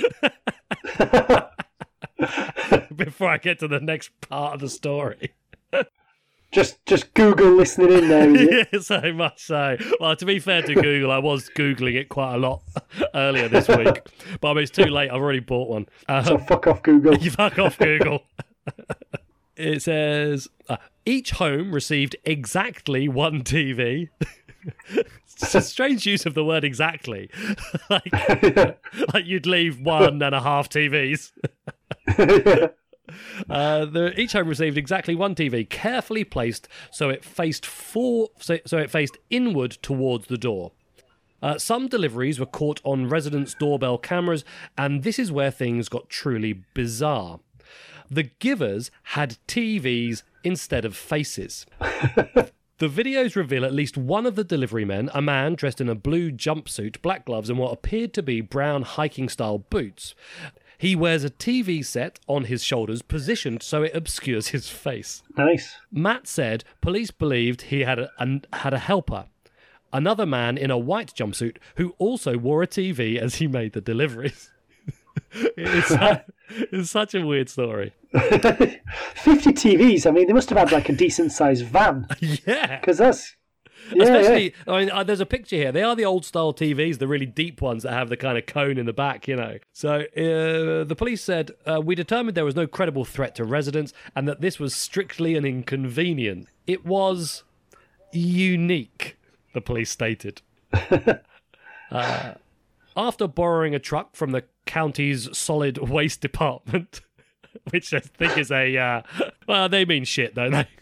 before 2.94 3.28
I 3.28 3.38
get 3.38 3.58
to 3.60 3.68
the 3.68 3.80
next 3.80 4.10
part 4.20 4.54
of 4.54 4.60
the 4.60 4.68
story. 4.68 5.32
Just, 6.52 6.86
just 6.86 7.12
Google 7.12 7.50
listening 7.50 7.90
in 7.92 8.08
there. 8.08 8.30
yeah, 8.72 8.80
so 8.80 9.12
much 9.12 9.42
so. 9.44 9.76
Well, 10.00 10.14
to 10.16 10.24
be 10.24 10.38
fair 10.38 10.62
to 10.62 10.74
Google, 10.74 11.10
I 11.10 11.18
was 11.18 11.50
googling 11.50 11.96
it 11.96 12.08
quite 12.08 12.36
a 12.36 12.38
lot 12.38 12.62
earlier 13.14 13.48
this 13.48 13.66
week, 13.68 14.00
but 14.40 14.50
I 14.50 14.54
mean, 14.54 14.62
it's 14.62 14.70
too 14.70 14.84
late. 14.84 15.10
I've 15.10 15.20
already 15.20 15.40
bought 15.40 15.68
one. 15.68 15.86
Um, 16.08 16.24
So 16.24 16.38
fuck 16.38 16.68
off, 16.68 16.82
Google. 16.84 17.16
You 17.18 17.32
fuck 17.32 17.58
off, 17.58 17.76
Google. 17.76 18.22
it 19.56 19.82
says 19.82 20.48
uh, 20.68 20.76
each 21.04 21.32
home 21.32 21.72
received 21.74 22.16
exactly 22.24 23.06
one 23.08 23.42
TV. 23.42 24.08
It's 25.42 25.54
a 25.54 25.60
strange 25.60 26.06
use 26.06 26.26
of 26.26 26.34
the 26.34 26.44
word 26.44 26.64
exactly. 26.64 27.30
like, 27.90 28.12
like 29.14 29.26
you'd 29.26 29.46
leave 29.46 29.80
one 29.80 30.22
and 30.22 30.34
a 30.34 30.40
half 30.40 30.68
TVs. 30.68 31.32
Uh, 33.48 33.84
the, 33.84 34.12
each 34.20 34.32
home 34.32 34.48
received 34.48 34.76
exactly 34.76 35.14
one 35.14 35.32
TV, 35.32 35.68
carefully 35.70 36.24
placed 36.24 36.66
so 36.90 37.08
it 37.08 37.24
faced 37.24 37.64
for, 37.64 38.30
so, 38.40 38.58
so 38.66 38.78
it 38.78 38.90
faced 38.90 39.16
inward 39.30 39.70
towards 39.70 40.26
the 40.26 40.36
door. 40.36 40.72
Uh, 41.40 41.56
some 41.56 41.86
deliveries 41.86 42.40
were 42.40 42.46
caught 42.46 42.80
on 42.82 43.08
residents' 43.08 43.54
doorbell 43.54 43.96
cameras, 43.96 44.44
and 44.76 45.04
this 45.04 45.20
is 45.20 45.30
where 45.30 45.52
things 45.52 45.88
got 45.88 46.08
truly 46.08 46.64
bizarre. 46.74 47.38
The 48.10 48.24
givers 48.24 48.90
had 49.04 49.38
TVs 49.46 50.22
instead 50.42 50.84
of 50.84 50.96
faces. 50.96 51.64
The 52.78 52.88
videos 52.88 53.34
reveal 53.36 53.64
at 53.64 53.72
least 53.72 53.96
one 53.96 54.26
of 54.26 54.34
the 54.34 54.44
delivery 54.44 54.84
men, 54.84 55.08
a 55.14 55.22
man 55.22 55.54
dressed 55.54 55.80
in 55.80 55.88
a 55.88 55.94
blue 55.94 56.30
jumpsuit, 56.30 57.00
black 57.00 57.24
gloves, 57.24 57.48
and 57.48 57.58
what 57.58 57.72
appeared 57.72 58.12
to 58.14 58.22
be 58.22 58.42
brown 58.42 58.82
hiking 58.82 59.30
style 59.30 59.58
boots. 59.58 60.14
He 60.76 60.94
wears 60.94 61.24
a 61.24 61.30
TV 61.30 61.82
set 61.82 62.20
on 62.28 62.44
his 62.44 62.62
shoulders, 62.62 63.00
positioned 63.00 63.62
so 63.62 63.82
it 63.82 63.96
obscures 63.96 64.48
his 64.48 64.68
face. 64.68 65.22
Nice. 65.38 65.76
Matt 65.90 66.26
said 66.26 66.64
police 66.82 67.10
believed 67.10 67.62
he 67.62 67.80
had 67.80 67.98
a, 67.98 68.10
an, 68.18 68.44
had 68.52 68.74
a 68.74 68.78
helper, 68.78 69.24
another 69.90 70.26
man 70.26 70.58
in 70.58 70.70
a 70.70 70.76
white 70.76 71.14
jumpsuit 71.14 71.56
who 71.76 71.94
also 71.96 72.36
wore 72.36 72.62
a 72.62 72.66
TV 72.66 73.16
as 73.16 73.36
he 73.36 73.46
made 73.46 73.72
the 73.72 73.80
deliveries. 73.80 74.50
It's, 75.32 75.92
it's 76.72 76.90
such 76.90 77.14
a 77.14 77.24
weird 77.26 77.48
story. 77.48 77.92
50 78.12 79.52
TVs. 79.52 80.06
I 80.06 80.10
mean, 80.10 80.26
they 80.26 80.32
must 80.32 80.48
have 80.50 80.58
had 80.58 80.72
like 80.72 80.88
a 80.88 80.92
decent 80.92 81.32
sized 81.32 81.66
van 81.66 82.06
Yeah. 82.20 82.78
because 82.80 82.98
that's. 82.98 83.34
Yeah, 83.92 84.02
Especially, 84.02 84.54
I 84.66 84.78
mean, 84.80 84.90
uh, 84.90 85.04
there's 85.04 85.20
a 85.20 85.26
picture 85.26 85.54
here. 85.54 85.70
They 85.70 85.82
are 85.84 85.94
the 85.94 86.04
old 86.04 86.24
style 86.24 86.52
TVs, 86.52 86.98
the 86.98 87.06
really 87.06 87.26
deep 87.26 87.60
ones 87.62 87.84
that 87.84 87.92
have 87.92 88.08
the 88.08 88.16
kind 88.16 88.36
of 88.36 88.44
cone 88.46 88.78
in 88.78 88.86
the 88.86 88.92
back, 88.92 89.28
you 89.28 89.36
know. 89.36 89.58
So 89.72 90.00
uh, 90.00 90.82
the 90.84 90.94
police 90.98 91.22
said 91.22 91.52
uh, 91.66 91.80
we 91.80 91.94
determined 91.94 92.36
there 92.36 92.44
was 92.44 92.56
no 92.56 92.66
credible 92.66 93.04
threat 93.04 93.36
to 93.36 93.44
residents 93.44 93.92
and 94.16 94.26
that 94.26 94.40
this 94.40 94.58
was 94.58 94.74
strictly 94.74 95.36
an 95.36 95.44
inconvenience. 95.44 96.48
It 96.66 96.84
was 96.84 97.44
unique, 98.12 99.16
the 99.52 99.60
police 99.60 99.90
stated. 99.90 100.42
Uh, 101.88 102.34
after 102.96 103.28
borrowing 103.28 103.72
a 103.72 103.78
truck 103.78 104.16
from 104.16 104.32
the 104.32 104.42
county's 104.66 105.36
solid 105.36 105.78
waste 105.88 106.20
department, 106.20 107.00
which 107.70 107.94
I 107.94 108.00
think 108.00 108.36
is 108.38 108.50
a 108.50 108.76
uh, 108.76 109.02
well, 109.48 109.68
they 109.68 109.84
mean 109.84 110.04
shit, 110.04 110.34
don't 110.34 110.52
they? 110.52 110.68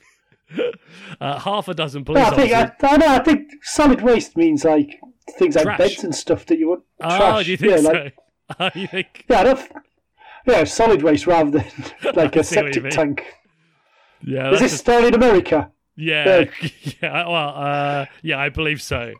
Uh, 1.20 1.38
half 1.38 1.66
a 1.68 1.74
dozen 1.74 2.04
police 2.04 2.22
No, 2.22 2.28
I 2.28 2.36
think 2.36 2.52
officers. 2.52 3.02
I, 3.02 3.16
I, 3.16 3.18
think 3.20 3.50
solid 3.62 4.02
waste 4.02 4.36
means 4.36 4.64
like 4.64 5.00
things 5.38 5.56
like 5.56 5.64
Trash. 5.64 5.78
beds 5.78 6.04
and 6.04 6.14
stuff 6.14 6.46
that 6.46 6.58
you 6.58 6.68
want. 6.68 6.82
Oh, 7.00 7.16
trash. 7.16 7.44
do 7.46 7.50
you 7.50 7.56
think 7.56 7.72
yeah, 7.72 7.78
so? 7.78 7.92
Like, 7.92 8.14
Oh, 8.60 8.70
you 8.74 8.86
think? 8.86 9.24
yeah. 9.28 9.66
Yeah, 10.46 10.64
solid 10.64 11.02
waste 11.02 11.26
rather 11.26 11.50
than 11.50 11.64
like 12.14 12.36
a 12.36 12.44
see 12.44 12.56
what 12.56 12.66
you 12.66 12.72
septic 12.74 12.90
tank. 12.92 13.24
Yeah, 14.22 14.50
Is 14.52 14.60
this 14.60 14.72
just, 14.72 14.82
still 14.82 15.04
in 15.04 15.14
America? 15.14 15.70
yeah, 15.96 16.44
yeah. 17.02 17.26
Well, 17.26 17.54
uh, 17.56 18.06
yeah, 18.22 18.38
I 18.38 18.48
believe 18.50 18.82
so. 18.82 19.14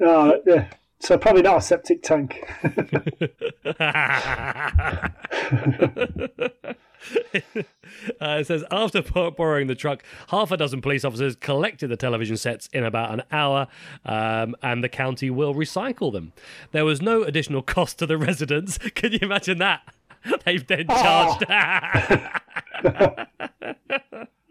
Oh, 0.00 0.40
yeah. 0.46 0.68
So 1.04 1.18
probably 1.18 1.42
not 1.42 1.58
a 1.58 1.60
septic 1.60 2.02
tank. 2.02 2.42
Uh, 8.18 8.38
it 8.40 8.46
says 8.46 8.64
after 8.70 9.02
borrowing 9.02 9.66
the 9.66 9.74
truck, 9.74 10.02
half 10.28 10.50
a 10.50 10.56
dozen 10.56 10.80
police 10.80 11.04
officers 11.04 11.36
collected 11.36 11.88
the 11.88 11.96
television 11.96 12.38
sets 12.38 12.68
in 12.68 12.84
about 12.84 13.12
an 13.12 13.22
hour, 13.30 13.66
um, 14.06 14.56
and 14.62 14.82
the 14.82 14.88
county 14.88 15.28
will 15.28 15.54
recycle 15.54 16.10
them. 16.10 16.32
There 16.72 16.86
was 16.86 17.02
no 17.02 17.22
additional 17.22 17.60
cost 17.74 17.98
to 17.98 18.06
the 18.06 18.16
residents. 18.16 18.78
Can 18.94 19.12
you 19.12 19.18
imagine 19.20 19.58
that? 19.58 19.82
They've 20.46 20.66
then 20.66 20.86
charged. 20.86 21.46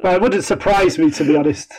well, 0.04 0.16
it 0.16 0.22
wouldn't 0.22 0.44
surprise 0.44 1.00
me 1.00 1.10
to 1.12 1.24
be 1.24 1.36
honest. 1.36 1.72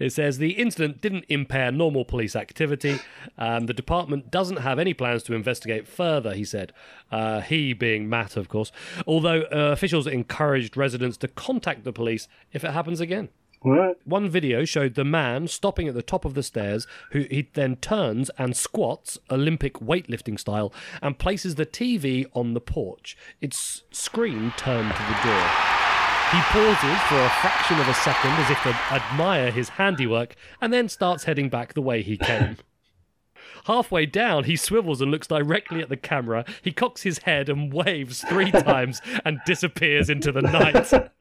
It 0.00 0.12
says 0.12 0.38
the 0.38 0.52
incident 0.52 1.00
didn't 1.00 1.26
impair 1.28 1.70
normal 1.70 2.04
police 2.04 2.34
activity. 2.34 2.98
and 3.36 3.68
the 3.68 3.74
department 3.74 4.30
doesn't 4.30 4.58
have 4.58 4.78
any 4.78 4.94
plans 4.94 5.22
to 5.24 5.34
investigate 5.34 5.86
further, 5.86 6.34
he 6.34 6.44
said. 6.44 6.72
Uh, 7.12 7.40
he 7.42 7.72
being 7.72 8.08
Matt, 8.08 8.36
of 8.36 8.48
course. 8.48 8.72
Although 9.06 9.42
uh, 9.42 9.70
officials 9.72 10.06
encouraged 10.06 10.76
residents 10.76 11.16
to 11.18 11.28
contact 11.28 11.84
the 11.84 11.92
police 11.92 12.26
if 12.52 12.64
it 12.64 12.70
happens 12.70 13.00
again. 13.00 13.28
Right. 13.62 13.96
One 14.04 14.30
video 14.30 14.64
showed 14.64 14.94
the 14.94 15.04
man 15.04 15.46
stopping 15.46 15.86
at 15.86 15.94
the 15.94 16.02
top 16.02 16.24
of 16.24 16.32
the 16.32 16.42
stairs, 16.42 16.86
who 17.12 17.26
he 17.30 17.48
then 17.52 17.76
turns 17.76 18.30
and 18.38 18.56
squats, 18.56 19.18
Olympic 19.30 19.74
weightlifting 19.74 20.38
style, 20.40 20.72
and 21.02 21.18
places 21.18 21.56
the 21.56 21.66
TV 21.66 22.24
on 22.32 22.54
the 22.54 22.60
porch. 22.60 23.18
Its 23.42 23.82
screen 23.90 24.54
turned 24.56 24.94
to 24.94 25.02
the 25.02 25.28
door. 25.28 25.89
He 26.30 26.40
pauses 26.42 27.00
for 27.08 27.20
a 27.20 27.28
fraction 27.40 27.80
of 27.80 27.88
a 27.88 27.94
second 27.94 28.30
as 28.32 28.50
if 28.50 28.62
to 28.62 28.68
admire 28.92 29.50
his 29.50 29.70
handiwork, 29.70 30.36
and 30.60 30.72
then 30.72 30.88
starts 30.88 31.24
heading 31.24 31.48
back 31.48 31.74
the 31.74 31.82
way 31.82 32.02
he 32.02 32.16
came. 32.16 32.56
Halfway 33.64 34.06
down, 34.06 34.44
he 34.44 34.54
swivels 34.54 35.00
and 35.00 35.10
looks 35.10 35.26
directly 35.26 35.82
at 35.82 35.88
the 35.88 35.96
camera. 35.96 36.44
He 36.62 36.70
cocks 36.70 37.02
his 37.02 37.18
head 37.18 37.48
and 37.48 37.72
waves 37.72 38.24
three 38.28 38.50
times 38.52 39.00
and 39.24 39.40
disappears 39.44 40.08
into 40.08 40.30
the 40.32 40.42
night. 40.42 41.12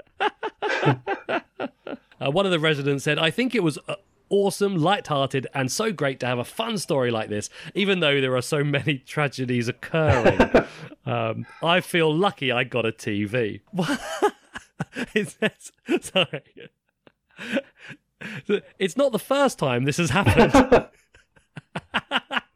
Uh, 2.21 2.29
one 2.29 2.45
of 2.45 2.51
the 2.51 2.59
residents 2.59 3.05
said, 3.05 3.17
I 3.17 3.31
think 3.31 3.55
it 3.55 3.63
was 3.63 3.79
uh, 3.87 3.95
awesome, 4.29 4.75
light-hearted, 4.75 5.47
and 5.53 5.71
so 5.71 5.93
great 5.93 6.19
to 6.19 6.25
have 6.25 6.37
a 6.37 6.43
fun 6.43 6.77
story 6.77 7.11
like 7.11 7.29
this, 7.29 7.49
even 7.73 8.01
though 8.01 8.19
there 8.19 8.35
are 8.35 8.41
so 8.41 8.61
many 8.61 8.97
tragedies 8.97 9.69
occurring. 9.69 10.37
um, 11.05 11.45
I 11.63 11.79
feel 11.79 12.13
lucky 12.13 12.51
I 12.51 12.65
got 12.65 12.85
a 12.85 12.91
TV. 12.91 13.61
it 15.13 15.29
says, 15.29 15.71
sorry. 16.01 16.43
It's 18.77 18.97
not 18.97 19.11
the 19.11 19.19
first 19.19 19.59
time 19.59 19.85
this 19.85 19.97
has 19.97 20.09
happened. 20.09 20.87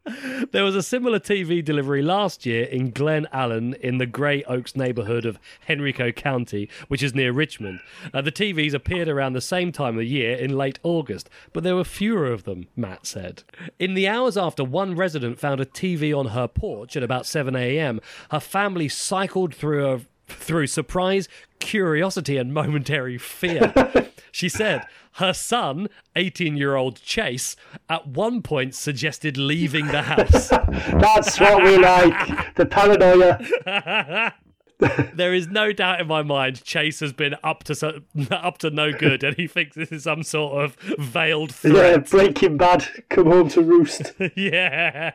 There 0.52 0.64
was 0.64 0.76
a 0.76 0.82
similar 0.82 1.18
TV 1.18 1.64
delivery 1.64 2.02
last 2.02 2.44
year 2.44 2.64
in 2.64 2.90
Glen 2.90 3.26
Allen 3.32 3.74
in 3.80 3.98
the 3.98 4.06
Grey 4.06 4.44
Oaks 4.44 4.76
neighborhood 4.76 5.24
of 5.24 5.38
Henrico 5.68 6.12
County, 6.12 6.68
which 6.88 7.02
is 7.02 7.14
near 7.14 7.32
Richmond. 7.32 7.80
Uh, 8.12 8.20
the 8.20 8.30
TVs 8.30 8.74
appeared 8.74 9.08
around 9.08 9.32
the 9.32 9.40
same 9.40 9.72
time 9.72 9.94
of 9.94 10.00
the 10.00 10.06
year 10.06 10.36
in 10.36 10.56
late 10.56 10.78
August, 10.82 11.30
but 11.52 11.64
there 11.64 11.74
were 11.74 11.84
fewer 11.84 12.26
of 12.26 12.44
them, 12.44 12.68
Matt 12.76 13.06
said. 13.06 13.42
In 13.78 13.94
the 13.94 14.06
hours 14.06 14.36
after 14.36 14.62
one 14.62 14.94
resident 14.94 15.38
found 15.38 15.60
a 15.60 15.66
TV 15.66 16.16
on 16.16 16.26
her 16.26 16.46
porch 16.46 16.96
at 16.96 17.02
about 17.02 17.26
7 17.26 17.56
a.m., 17.56 18.00
her 18.30 18.40
family 18.40 18.88
cycled 18.88 19.54
through 19.54 19.90
a 19.90 20.00
through 20.26 20.66
surprise, 20.66 21.28
curiosity, 21.58 22.36
and 22.36 22.52
momentary 22.52 23.18
fear. 23.18 23.72
she 24.32 24.48
said 24.48 24.86
her 25.14 25.32
son, 25.32 25.88
18 26.16 26.56
year 26.56 26.74
old 26.74 27.00
Chase, 27.02 27.56
at 27.88 28.06
one 28.06 28.42
point 28.42 28.74
suggested 28.74 29.36
leaving 29.36 29.86
the 29.88 30.02
house. 30.02 30.48
That's 30.48 31.38
what 31.38 31.62
we 31.62 31.78
like. 31.78 32.54
The 32.56 32.66
paranoia. 32.66 34.34
there 35.14 35.32
is 35.32 35.46
no 35.46 35.72
doubt 35.72 36.00
in 36.00 36.08
my 36.08 36.22
mind 36.22 36.64
Chase 36.64 36.98
has 36.98 37.12
been 37.12 37.36
up 37.44 37.62
to 37.64 37.74
so, 37.74 38.00
up 38.30 38.58
to 38.58 38.70
no 38.70 38.92
good, 38.92 39.22
and 39.22 39.36
he 39.36 39.46
thinks 39.46 39.76
this 39.76 39.92
is 39.92 40.02
some 40.04 40.24
sort 40.24 40.64
of 40.64 40.74
veiled 40.98 41.54
threat. 41.54 41.74
Yeah. 41.74 41.96
Breaking 41.98 42.56
Bad. 42.56 42.86
Come 43.08 43.26
home 43.26 43.48
to 43.50 43.62
roost. 43.62 44.12
Yeah. 44.36 45.12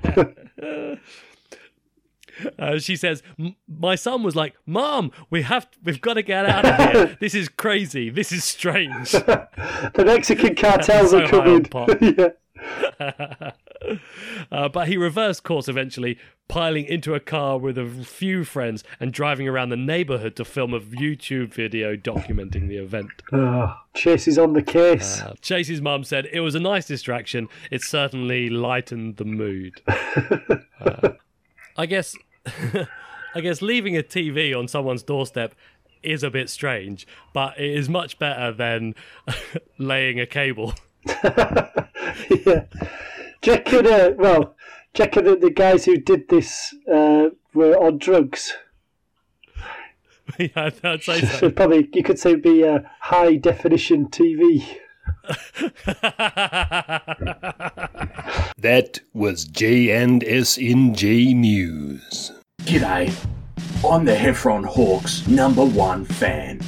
Uh, 2.60 2.78
she 2.80 2.96
says, 2.96 3.24
"My 3.68 3.96
son 3.96 4.22
was 4.24 4.36
like, 4.36 4.54
Mom, 4.66 5.12
we 5.30 5.42
have, 5.44 5.68
we've 5.84 6.02
got 6.02 6.16
to 6.16 6.22
get 6.22 6.46
out 6.46 6.66
of 6.66 6.92
here. 6.92 7.18
This 7.20 7.34
is 7.34 7.48
crazy. 7.50 8.10
This 8.10 8.32
is 8.32 8.44
strange." 8.44 9.12
The 9.94 10.04
Mexican 10.06 10.56
cartels 10.56 11.12
So 11.12 11.24
are 11.24 11.28
coming. 11.28 11.66
yeah. 13.00 13.52
Uh, 14.52 14.68
but 14.70 14.88
he 14.88 14.98
reversed 14.98 15.44
course 15.44 15.68
eventually, 15.68 16.18
piling 16.48 16.86
into 16.86 17.14
a 17.14 17.20
car 17.20 17.58
with 17.58 17.78
a 17.78 17.86
few 18.04 18.44
friends 18.44 18.84
and 19.00 19.14
driving 19.14 19.48
around 19.48 19.70
the 19.70 19.78
neighborhood 19.78 20.36
to 20.36 20.44
film 20.46 20.74
a 20.74 20.80
YouTube 20.80 21.54
video 21.54 21.96
documenting 21.96 22.68
the 22.68 22.78
event. 22.78 23.10
Oh, 23.32 23.74
Chase 23.94 24.28
is 24.28 24.38
on 24.38 24.54
the 24.54 24.62
case. 24.62 25.22
Uh, 25.22 25.34
Chase's 25.42 25.82
mum 25.82 26.04
said 26.04 26.28
it 26.32 26.42
was 26.42 26.56
a 26.56 26.60
nice 26.60 26.86
distraction. 26.88 27.48
It 27.72 27.82
certainly 27.82 28.50
lightened 28.50 29.18
the 29.18 29.26
mood. 29.26 29.82
Uh, 29.88 31.10
I 31.78 31.86
guess, 31.86 32.16
I 33.36 33.42
guess 33.42 33.62
leaving 33.62 33.96
a 33.96 34.04
TV 34.04 34.58
on 34.58 34.68
someone's 34.68 35.04
doorstep 35.04 35.54
is 36.02 36.24
a 36.24 36.30
bit 36.30 36.50
strange, 36.50 37.08
but 37.34 37.60
it 37.60 37.70
is 37.72 37.90
much 37.90 38.18
better 38.20 38.52
than 38.52 38.96
laying 39.78 40.20
a 40.20 40.26
cable. 40.26 40.74
yeah. 41.06 42.66
Check 43.42 43.72
it, 43.72 43.86
uh, 43.86 44.12
well, 44.18 44.56
check 44.94 45.16
it, 45.18 45.42
the 45.42 45.52
guys 45.52 45.86
who 45.86 45.98
did 45.98 46.28
this 46.30 46.74
uh, 46.92 47.30
were 47.54 47.76
on 47.76 47.98
drugs. 47.98 48.54
yeah, 50.38 50.70
I'd 50.84 51.04
say 51.04 51.22
So 51.22 51.38
so. 51.38 51.52
probably 51.52 51.90
you 51.94 52.04
could 52.04 52.20
say 52.20 52.32
it'd 52.32 52.42
be 52.42 52.64
a 52.64 52.90
high 53.00 53.36
definition 53.36 54.08
TV. 54.10 54.78
That 58.62 59.00
was 59.14 59.46
J&S&J 59.46 61.34
News. 61.34 62.39
G'day, 62.70 63.12
I'm 63.84 64.06
the 64.06 64.14
Heffron 64.14 64.64
Hawks 64.64 65.28
number 65.28 65.66
one 65.66 66.06
fan. 66.06 66.60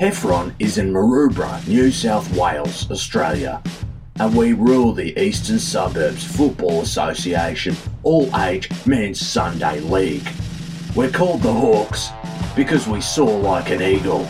Heffron 0.00 0.54
is 0.58 0.78
in 0.78 0.90
Maroubra, 0.94 1.68
New 1.68 1.90
South 1.90 2.34
Wales, 2.34 2.90
Australia, 2.90 3.62
and 4.18 4.34
we 4.34 4.54
rule 4.54 4.94
the 4.94 5.12
Eastern 5.22 5.58
Suburbs 5.58 6.24
Football 6.24 6.80
Association 6.80 7.76
All 8.02 8.34
Age 8.34 8.70
Men's 8.86 9.20
Sunday 9.20 9.80
League. 9.80 10.26
We're 10.96 11.10
called 11.10 11.42
the 11.42 11.52
Hawks 11.52 12.08
because 12.56 12.88
we 12.88 13.02
soar 13.02 13.38
like 13.38 13.68
an 13.68 13.82
eagle. 13.82 14.20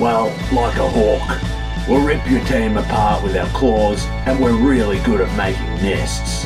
Well, 0.00 0.36
like 0.52 0.78
a 0.78 0.88
hawk. 0.88 1.40
We'll 1.88 2.04
rip 2.04 2.28
your 2.28 2.44
team 2.46 2.76
apart 2.76 3.22
with 3.22 3.36
our 3.36 3.48
claws, 3.50 4.04
and 4.26 4.40
we're 4.40 4.60
really 4.68 4.98
good 5.04 5.20
at 5.20 5.36
making 5.36 5.64
nests. 5.76 6.44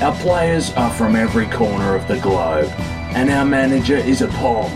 Our 0.00 0.14
players 0.16 0.72
are 0.72 0.90
from 0.90 1.14
every 1.14 1.46
corner 1.46 1.94
of 1.94 2.08
the 2.08 2.18
globe, 2.18 2.72
and 3.14 3.30
our 3.30 3.44
manager 3.44 3.96
is 3.96 4.22
a 4.22 4.28
pom. 4.28 4.70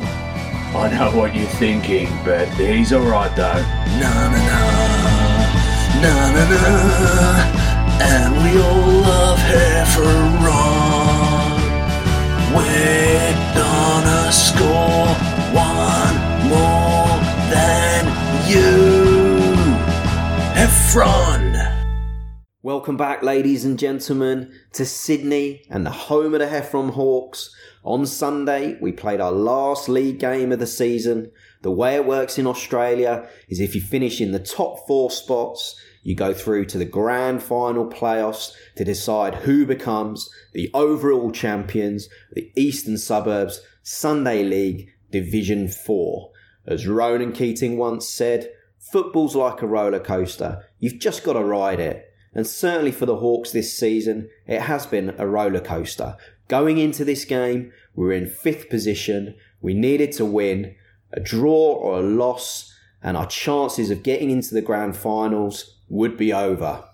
I 0.77 0.91
know 0.93 1.11
what 1.17 1.35
you're 1.35 1.47
thinking, 1.47 2.09
but 2.25 2.49
he's 2.49 2.93
alright 2.93 3.35
though. 3.35 3.63
Na 4.01 4.31
na 4.31 4.41
na, 4.49 4.61
na 6.03 6.33
na 6.33 6.45
na, 6.51 6.61
and 8.03 8.35
we 8.45 8.61
all 8.61 9.01
love 9.01 9.39
Heffron. 9.39 10.47
We're 12.55 13.35
gonna 13.55 14.33
score 14.33 15.09
one 15.55 16.17
more 16.49 17.19
than 17.51 18.05
you, 18.47 19.55
Heffron. 20.55 21.73
Welcome 22.63 22.97
back, 22.97 23.23
ladies 23.23 23.65
and 23.65 23.79
gentlemen, 23.79 24.53
to 24.73 24.85
Sydney 24.85 25.63
and 25.71 25.87
the 25.87 25.91
home 25.91 26.35
of 26.35 26.41
the 26.41 26.47
Heffron 26.47 26.91
Hawks 26.91 27.55
on 27.87 28.05
Sunday, 28.05 28.77
we 28.81 28.91
played 28.91 29.21
our 29.21 29.31
last 29.31 29.89
league 29.89 30.19
game 30.19 30.51
of 30.51 30.59
the 30.59 30.67
season. 30.67 31.31
The 31.63 31.71
way 31.71 31.95
it 31.95 32.05
works 32.05 32.37
in 32.37 32.45
Australia 32.45 33.29
is 33.49 33.61
if 33.61 33.77
you 33.77 33.81
finish 33.81 34.21
in 34.21 34.33
the 34.33 34.41
top 34.41 34.89
four 34.89 35.09
spots, 35.09 35.81
you 36.03 36.17
go 36.17 36.35
through 36.35 36.65
to 36.67 36.79
the 36.79 36.85
grand 36.85 37.45
final 37.45 37.87
playoffs 37.87 38.51
to 38.75 38.85
decide 38.85 39.37
who 39.37 39.65
becomes 39.65 40.29
the 40.53 40.69
overall 40.75 41.31
champions, 41.31 42.09
the 42.33 42.51
Eastern 42.57 42.99
Suburbs 42.99 43.63
Sunday 43.85 44.43
League 44.43 44.89
Division 45.13 45.69
4. 45.69 46.33
As 46.67 46.89
Ronan 46.89 47.31
Keating 47.31 47.79
once 47.79 48.09
said, 48.09 48.51
football's 48.81 49.37
like 49.37 49.63
a 49.63 49.67
roller 49.69 50.01
coaster. 50.01 50.65
You've 50.81 50.99
just 50.99 51.23
got 51.23 51.35
to 51.35 51.45
ride 51.45 51.79
it. 51.79 52.05
And 52.35 52.47
certainly 52.47 52.93
for 52.93 53.07
the 53.07 53.17
Hawks 53.17 53.53
this 53.53 53.79
season, 53.79 54.29
it 54.47 54.61
has 54.61 54.87
been 54.87 55.15
a 55.19 55.27
roller 55.27 55.61
coaster. 55.61 56.17
Going 56.49 56.79
into 56.79 57.05
this 57.05 57.25
game, 57.25 57.73
we 57.97 58.07
were 58.07 58.13
in 58.13 58.29
fifth 58.29 58.71
position. 58.71 59.35
We 59.61 59.75
needed 59.75 60.13
to 60.13 60.25
win. 60.25 60.77
A 61.13 61.19
draw 61.19 61.73
or 61.73 61.99
a 61.99 62.03
loss, 62.03 62.73
and 63.03 63.17
our 63.17 63.27
chances 63.27 63.91
of 63.91 64.03
getting 64.05 64.31
into 64.31 64.55
the 64.55 64.63
grand 64.63 64.97
finals 64.97 65.77
would 65.89 66.17
be 66.17 66.33
over. 66.33 66.85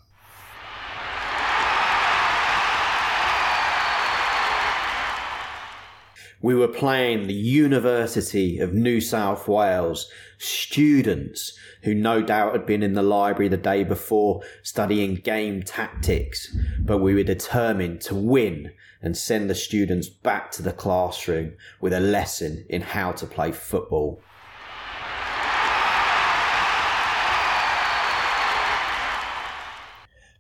We 6.41 6.55
were 6.55 6.69
playing 6.69 7.27
the 7.27 7.35
University 7.35 8.59
of 8.59 8.75
New 8.75 9.01
South 9.01 9.47
Wales 9.47 10.11
students 10.39 11.57
who 11.83 11.95
no 11.95 12.21
doubt 12.21 12.53
had 12.53 12.67
been 12.67 12.83
in 12.83 12.95
the 12.95 13.03
library 13.03 13.49
the 13.49 13.57
day 13.57 13.85
before 13.85 14.43
studying 14.63 15.15
game 15.15 15.63
tactics, 15.63 16.57
but 16.81 16.99
we 16.99 17.15
were 17.15 17.23
determined 17.23 18.01
to 18.03 18.15
win 18.15 18.73
and 19.03 19.17
send 19.17 19.51
the 19.51 19.55
students 19.55 20.09
back 20.09 20.51
to 20.53 20.63
the 20.63 20.73
classroom 20.73 21.55
with 21.81 21.93
a 21.93 22.01
lesson 22.01 22.65
in 22.69 22.83
how 22.83 23.13
to 23.13 23.27
play 23.27 23.53
football. 23.53 24.23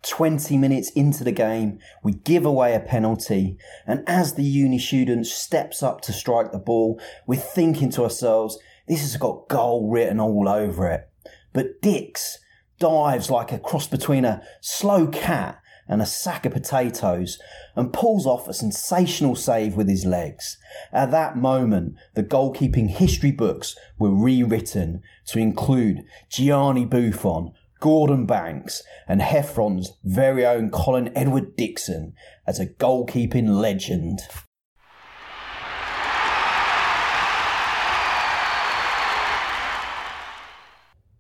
Twenty 0.04 0.56
minutes 0.58 0.90
into 0.90 1.24
the 1.24 1.32
game, 1.32 1.78
we 2.02 2.12
give 2.12 2.44
away 2.44 2.74
a 2.74 2.80
penalty, 2.80 3.56
and 3.86 4.04
as 4.06 4.34
the 4.34 4.42
uni 4.42 4.78
student 4.78 5.26
steps 5.26 5.82
up 5.82 6.00
to 6.02 6.12
strike 6.12 6.52
the 6.52 6.58
ball, 6.58 7.00
we're 7.26 7.40
thinking 7.40 7.90
to 7.92 8.02
ourselves, 8.02 8.58
this 8.86 9.00
has 9.00 9.16
got 9.16 9.48
goal 9.48 9.88
written 9.90 10.20
all 10.20 10.48
over 10.48 10.86
it. 10.88 11.08
But 11.52 11.80
Dix 11.80 12.38
dives 12.78 13.30
like 13.30 13.52
a 13.52 13.58
cross 13.58 13.86
between 13.86 14.24
a 14.24 14.42
slow 14.60 15.06
cat 15.06 15.61
and 15.88 16.00
a 16.00 16.06
sack 16.06 16.46
of 16.46 16.52
potatoes 16.52 17.38
and 17.74 17.92
pulls 17.92 18.26
off 18.26 18.48
a 18.48 18.54
sensational 18.54 19.34
save 19.34 19.76
with 19.76 19.88
his 19.88 20.04
legs. 20.04 20.58
At 20.92 21.10
that 21.10 21.36
moment, 21.36 21.96
the 22.14 22.22
goalkeeping 22.22 22.88
history 22.88 23.32
books 23.32 23.76
were 23.98 24.14
rewritten 24.14 25.02
to 25.28 25.38
include 25.38 26.04
Gianni 26.30 26.84
Buffon, 26.84 27.52
Gordon 27.80 28.26
Banks, 28.26 28.82
and 29.08 29.20
Heffron's 29.20 29.92
very 30.04 30.46
own 30.46 30.70
Colin 30.70 31.10
Edward 31.16 31.56
Dixon 31.56 32.14
as 32.46 32.60
a 32.60 32.66
goalkeeping 32.66 33.48
legend. 33.48 34.20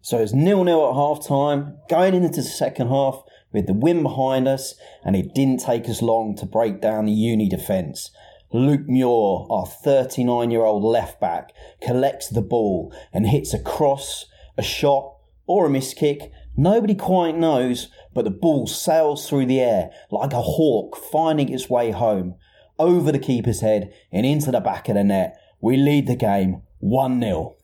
So 0.04 0.18
it's 0.18 0.32
nil 0.32 0.64
nil 0.64 0.88
at 0.88 0.94
half 0.94 1.26
time, 1.26 1.78
going 1.88 2.14
into 2.14 2.42
the 2.42 2.42
second 2.42 2.88
half 2.88 3.22
with 3.52 3.66
the 3.66 3.72
win 3.72 4.02
behind 4.02 4.48
us, 4.48 4.74
and 5.04 5.16
it 5.16 5.34
didn't 5.34 5.60
take 5.60 5.88
us 5.88 6.02
long 6.02 6.34
to 6.36 6.46
break 6.46 6.80
down 6.80 7.06
the 7.06 7.12
uni 7.12 7.48
defence. 7.48 8.10
Luke 8.52 8.86
Muir, 8.86 9.46
our 9.50 9.66
39 9.66 10.50
year 10.50 10.62
old 10.62 10.82
left 10.82 11.20
back, 11.20 11.52
collects 11.80 12.28
the 12.28 12.42
ball 12.42 12.94
and 13.12 13.26
hits 13.26 13.54
a 13.54 13.58
cross, 13.58 14.26
a 14.58 14.62
shot, 14.62 15.16
or 15.46 15.66
a 15.66 15.70
miss 15.70 15.94
kick. 15.94 16.30
Nobody 16.56 16.94
quite 16.94 17.36
knows, 17.36 17.88
but 18.12 18.24
the 18.24 18.30
ball 18.30 18.66
sails 18.66 19.28
through 19.28 19.46
the 19.46 19.60
air 19.60 19.90
like 20.10 20.34
a 20.34 20.42
hawk 20.42 20.96
finding 20.96 21.48
its 21.48 21.70
way 21.70 21.92
home, 21.92 22.34
over 22.78 23.10
the 23.10 23.18
keeper's 23.18 23.60
head 23.60 23.92
and 24.10 24.26
into 24.26 24.50
the 24.50 24.60
back 24.60 24.88
of 24.88 24.96
the 24.96 25.04
net. 25.04 25.38
We 25.60 25.76
lead 25.76 26.06
the 26.06 26.16
game 26.16 26.62
1 26.80 27.20
0. 27.20 27.56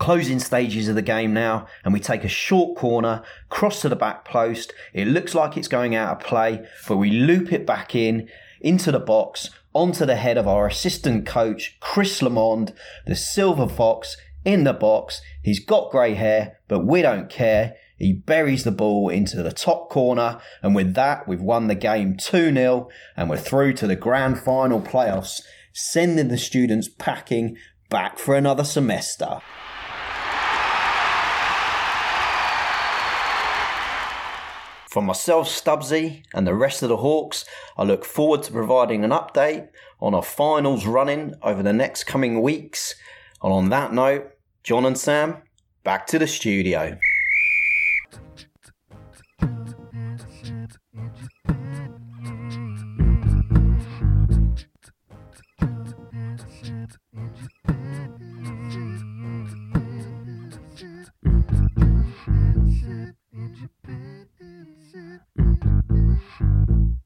Closing 0.00 0.38
stages 0.38 0.88
of 0.88 0.94
the 0.94 1.02
game 1.02 1.34
now, 1.34 1.66
and 1.84 1.92
we 1.92 2.00
take 2.00 2.24
a 2.24 2.28
short 2.28 2.74
corner, 2.74 3.22
cross 3.50 3.82
to 3.82 3.88
the 3.90 3.94
back 3.94 4.24
post. 4.24 4.72
It 4.94 5.06
looks 5.06 5.34
like 5.34 5.58
it's 5.58 5.68
going 5.68 5.94
out 5.94 6.16
of 6.16 6.26
play, 6.26 6.66
but 6.88 6.96
we 6.96 7.10
loop 7.10 7.52
it 7.52 7.66
back 7.66 7.94
in, 7.94 8.26
into 8.62 8.90
the 8.90 8.98
box, 8.98 9.50
onto 9.74 10.06
the 10.06 10.16
head 10.16 10.38
of 10.38 10.48
our 10.48 10.66
assistant 10.66 11.26
coach, 11.26 11.76
Chris 11.80 12.22
Lamond, 12.22 12.72
the 13.06 13.14
Silver 13.14 13.68
Fox, 13.68 14.16
in 14.42 14.64
the 14.64 14.72
box. 14.72 15.20
He's 15.42 15.62
got 15.62 15.90
grey 15.90 16.14
hair, 16.14 16.58
but 16.66 16.86
we 16.86 17.02
don't 17.02 17.28
care. 17.28 17.74
He 17.98 18.14
buries 18.14 18.64
the 18.64 18.72
ball 18.72 19.10
into 19.10 19.42
the 19.42 19.52
top 19.52 19.90
corner, 19.90 20.40
and 20.62 20.74
with 20.74 20.94
that, 20.94 21.28
we've 21.28 21.42
won 21.42 21.66
the 21.66 21.74
game 21.74 22.16
2 22.16 22.54
0, 22.54 22.88
and 23.18 23.28
we're 23.28 23.36
through 23.36 23.74
to 23.74 23.86
the 23.86 23.96
grand 23.96 24.38
final 24.40 24.80
playoffs, 24.80 25.42
sending 25.74 26.28
the 26.28 26.38
students 26.38 26.88
packing 26.88 27.58
back 27.90 28.18
for 28.18 28.34
another 28.34 28.64
semester. 28.64 29.42
For 34.90 35.02
myself, 35.02 35.48
Stubbsy, 35.48 36.24
and 36.34 36.44
the 36.44 36.54
rest 36.54 36.82
of 36.82 36.88
the 36.88 36.96
Hawks, 36.96 37.44
I 37.76 37.84
look 37.84 38.04
forward 38.04 38.42
to 38.42 38.52
providing 38.52 39.04
an 39.04 39.12
update 39.12 39.68
on 40.00 40.14
our 40.14 40.22
finals 40.22 40.84
running 40.84 41.34
over 41.42 41.62
the 41.62 41.72
next 41.72 42.04
coming 42.04 42.42
weeks. 42.42 42.96
And 43.40 43.52
on 43.52 43.68
that 43.68 43.92
note, 43.92 44.32
John 44.64 44.84
and 44.84 44.98
Sam, 44.98 45.42
back 45.84 46.08
to 46.08 46.18
the 46.18 46.26
studio. 46.26 46.98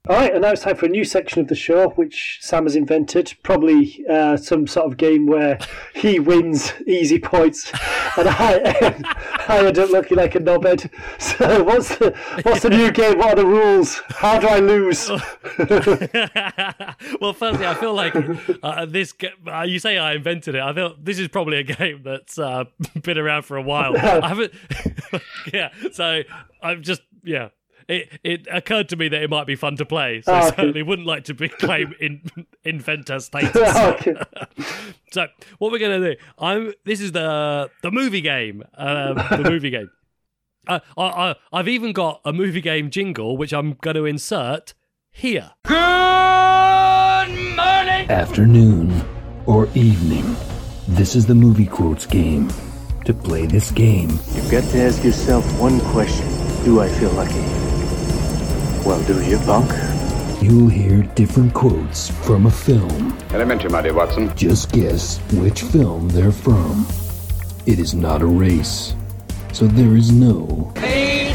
All 0.06 0.16
right, 0.16 0.34
and 0.34 0.42
now 0.42 0.50
it's 0.50 0.60
time 0.60 0.76
for 0.76 0.84
a 0.84 0.90
new 0.90 1.02
section 1.02 1.40
of 1.40 1.48
the 1.48 1.54
show, 1.54 1.88
which 1.88 2.36
Sam 2.42 2.64
has 2.64 2.76
invented. 2.76 3.32
Probably 3.42 4.04
uh, 4.06 4.36
some 4.36 4.66
sort 4.66 4.84
of 4.84 4.98
game 4.98 5.24
where 5.24 5.58
he 5.94 6.20
wins 6.20 6.74
easy 6.86 7.18
points, 7.18 7.70
and 8.18 8.28
I, 8.28 9.02
I 9.48 9.66
end 9.66 9.78
up 9.78 9.88
looking 9.88 10.18
like 10.18 10.34
a 10.34 10.40
knobhead. 10.40 10.90
So, 11.18 11.64
what's 11.64 11.96
the 11.96 12.14
what's 12.42 12.60
the 12.60 12.68
new 12.68 12.90
game? 12.90 13.16
What 13.16 13.28
are 13.30 13.36
the 13.36 13.46
rules? 13.46 14.02
How 14.10 14.38
do 14.38 14.46
I 14.46 14.58
lose? 14.58 15.08
well, 17.18 17.32
firstly, 17.32 17.66
I 17.66 17.74
feel 17.74 17.94
like 17.94 18.14
uh, 18.62 18.84
this. 18.84 19.14
Uh, 19.46 19.62
you 19.62 19.78
say 19.78 19.96
I 19.96 20.12
invented 20.16 20.54
it. 20.54 20.60
I 20.60 20.74
feel 20.74 20.96
this 21.02 21.18
is 21.18 21.28
probably 21.28 21.60
a 21.60 21.62
game 21.62 22.02
that's 22.04 22.38
uh, 22.38 22.64
been 23.02 23.16
around 23.16 23.44
for 23.44 23.56
a 23.56 23.62
while. 23.62 23.96
I 23.96 24.28
haven't. 24.28 24.52
yeah. 25.50 25.70
So 25.92 26.24
I'm 26.62 26.82
just 26.82 27.00
yeah. 27.24 27.48
It 27.88 28.08
it 28.22 28.46
occurred 28.50 28.88
to 28.90 28.96
me 28.96 29.08
that 29.08 29.22
it 29.22 29.28
might 29.30 29.46
be 29.46 29.56
fun 29.56 29.76
to 29.76 29.84
play, 29.84 30.22
so 30.22 30.32
Oh, 30.32 30.36
I 30.36 30.46
okay. 30.48 30.56
certainly 30.56 30.82
wouldn't 30.82 31.06
like 31.06 31.24
to 31.24 31.34
be 31.34 31.48
claim 31.64 31.94
in 32.00 32.22
inventor 32.64 33.20
status. 33.20 33.54
Okay. 33.76 34.14
so 35.12 35.26
what 35.58 35.70
we're 35.70 35.78
gonna 35.78 36.00
do? 36.00 36.16
I'm. 36.38 36.72
This 36.84 37.00
is 37.00 37.12
the 37.12 37.70
the 37.82 37.90
movie 37.90 38.20
game. 38.22 38.62
Um, 38.74 39.16
the 39.16 39.48
movie 39.50 39.70
game. 39.70 39.90
Uh, 40.66 40.80
I, 40.96 41.02
I 41.02 41.34
I've 41.52 41.68
even 41.68 41.92
got 41.92 42.20
a 42.24 42.32
movie 42.32 42.62
game 42.62 42.88
jingle 42.90 43.36
which 43.36 43.52
I'm 43.52 43.74
going 43.74 43.96
to 43.96 44.06
insert 44.06 44.72
here. 45.10 45.50
Good 45.66 45.76
morning, 47.56 48.10
afternoon, 48.10 49.04
or 49.46 49.66
evening. 49.74 50.36
This 50.88 51.14
is 51.14 51.26
the 51.26 51.34
movie 51.34 51.66
quotes 51.66 52.06
game. 52.06 52.50
To 53.04 53.12
play 53.12 53.44
this 53.44 53.70
game, 53.70 54.08
You've 54.34 54.50
got 54.50 54.64
to 54.70 54.78
ask 54.82 55.04
yourself 55.04 55.44
one 55.60 55.78
question. 55.92 56.26
Do 56.64 56.80
I 56.80 56.88
feel 56.88 57.10
lucky? 57.10 57.63
Well, 58.84 59.02
do 59.04 59.22
you, 59.24 59.38
Bunk? 59.38 59.70
you'll 60.44 60.68
hear 60.68 61.02
different 61.14 61.54
quotes 61.54 62.10
from 62.10 62.44
a 62.44 62.50
film. 62.50 63.16
Elementary, 63.32 63.70
my 63.70 63.80
dear 63.80 63.94
Watson. 63.94 64.34
Just 64.36 64.72
guess 64.72 65.18
which 65.32 65.62
film 65.62 66.10
they're 66.10 66.30
from. 66.30 66.86
It 67.64 67.78
is 67.78 67.94
not 67.94 68.20
a 68.20 68.26
race, 68.26 68.94
so 69.54 69.66
there 69.66 69.96
is 69.96 70.12
no. 70.12 70.70
Paid 70.74 71.34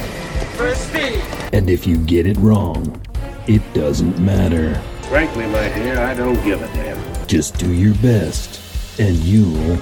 for 0.58 0.76
speed. 0.76 1.24
And 1.52 1.72
if 1.72 1.88
you 1.88 1.98
get 1.98 2.28
it 2.28 2.38
wrong, 2.38 3.02
it 3.48 3.64
doesn't 3.74 4.20
matter. 4.20 4.76
Frankly, 5.10 5.48
my 5.48 5.70
dear, 5.70 6.00
I 6.00 6.14
don't 6.14 6.42
give 6.44 6.62
a 6.62 6.68
damn. 6.68 7.28
Just 7.28 7.58
do 7.58 7.74
your 7.74 7.96
best 7.96 8.62
and 9.00 9.16
you'll. 9.16 9.80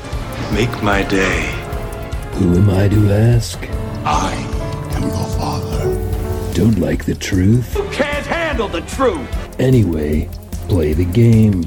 Make 0.53 0.81
my 0.81 1.03
day. 1.03 1.51
Who 2.35 2.55
am 2.55 2.69
I 2.69 2.87
to 2.87 3.11
ask? 3.11 3.59
I 4.05 4.33
am 4.95 5.01
your 5.01 5.11
father. 5.11 5.46
Don't 6.57 6.79
like 6.79 7.05
the 7.05 7.13
truth? 7.13 7.75
You 7.75 7.87
can't 7.91 8.25
handle 8.25 8.67
the 8.67 8.81
truth. 8.81 9.59
Anyway, 9.59 10.27
play 10.67 10.93
the 10.93 11.05
game. 11.05 11.65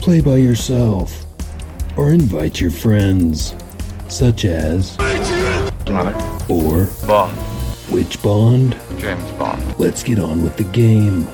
Play 0.00 0.22
by 0.22 0.36
yourself. 0.36 1.26
Or 1.98 2.10
invite 2.10 2.58
your 2.58 2.70
friends. 2.70 3.54
Such 4.08 4.46
as. 4.46 4.96
Or. 6.48 6.88
Bond. 7.06 7.36
Which 7.92 8.22
Bond? 8.22 8.74
James 8.96 9.30
Bond. 9.32 9.78
Let's 9.78 10.02
get 10.02 10.18
on 10.18 10.42
with 10.42 10.56
the 10.56 10.64
game. 10.64 11.28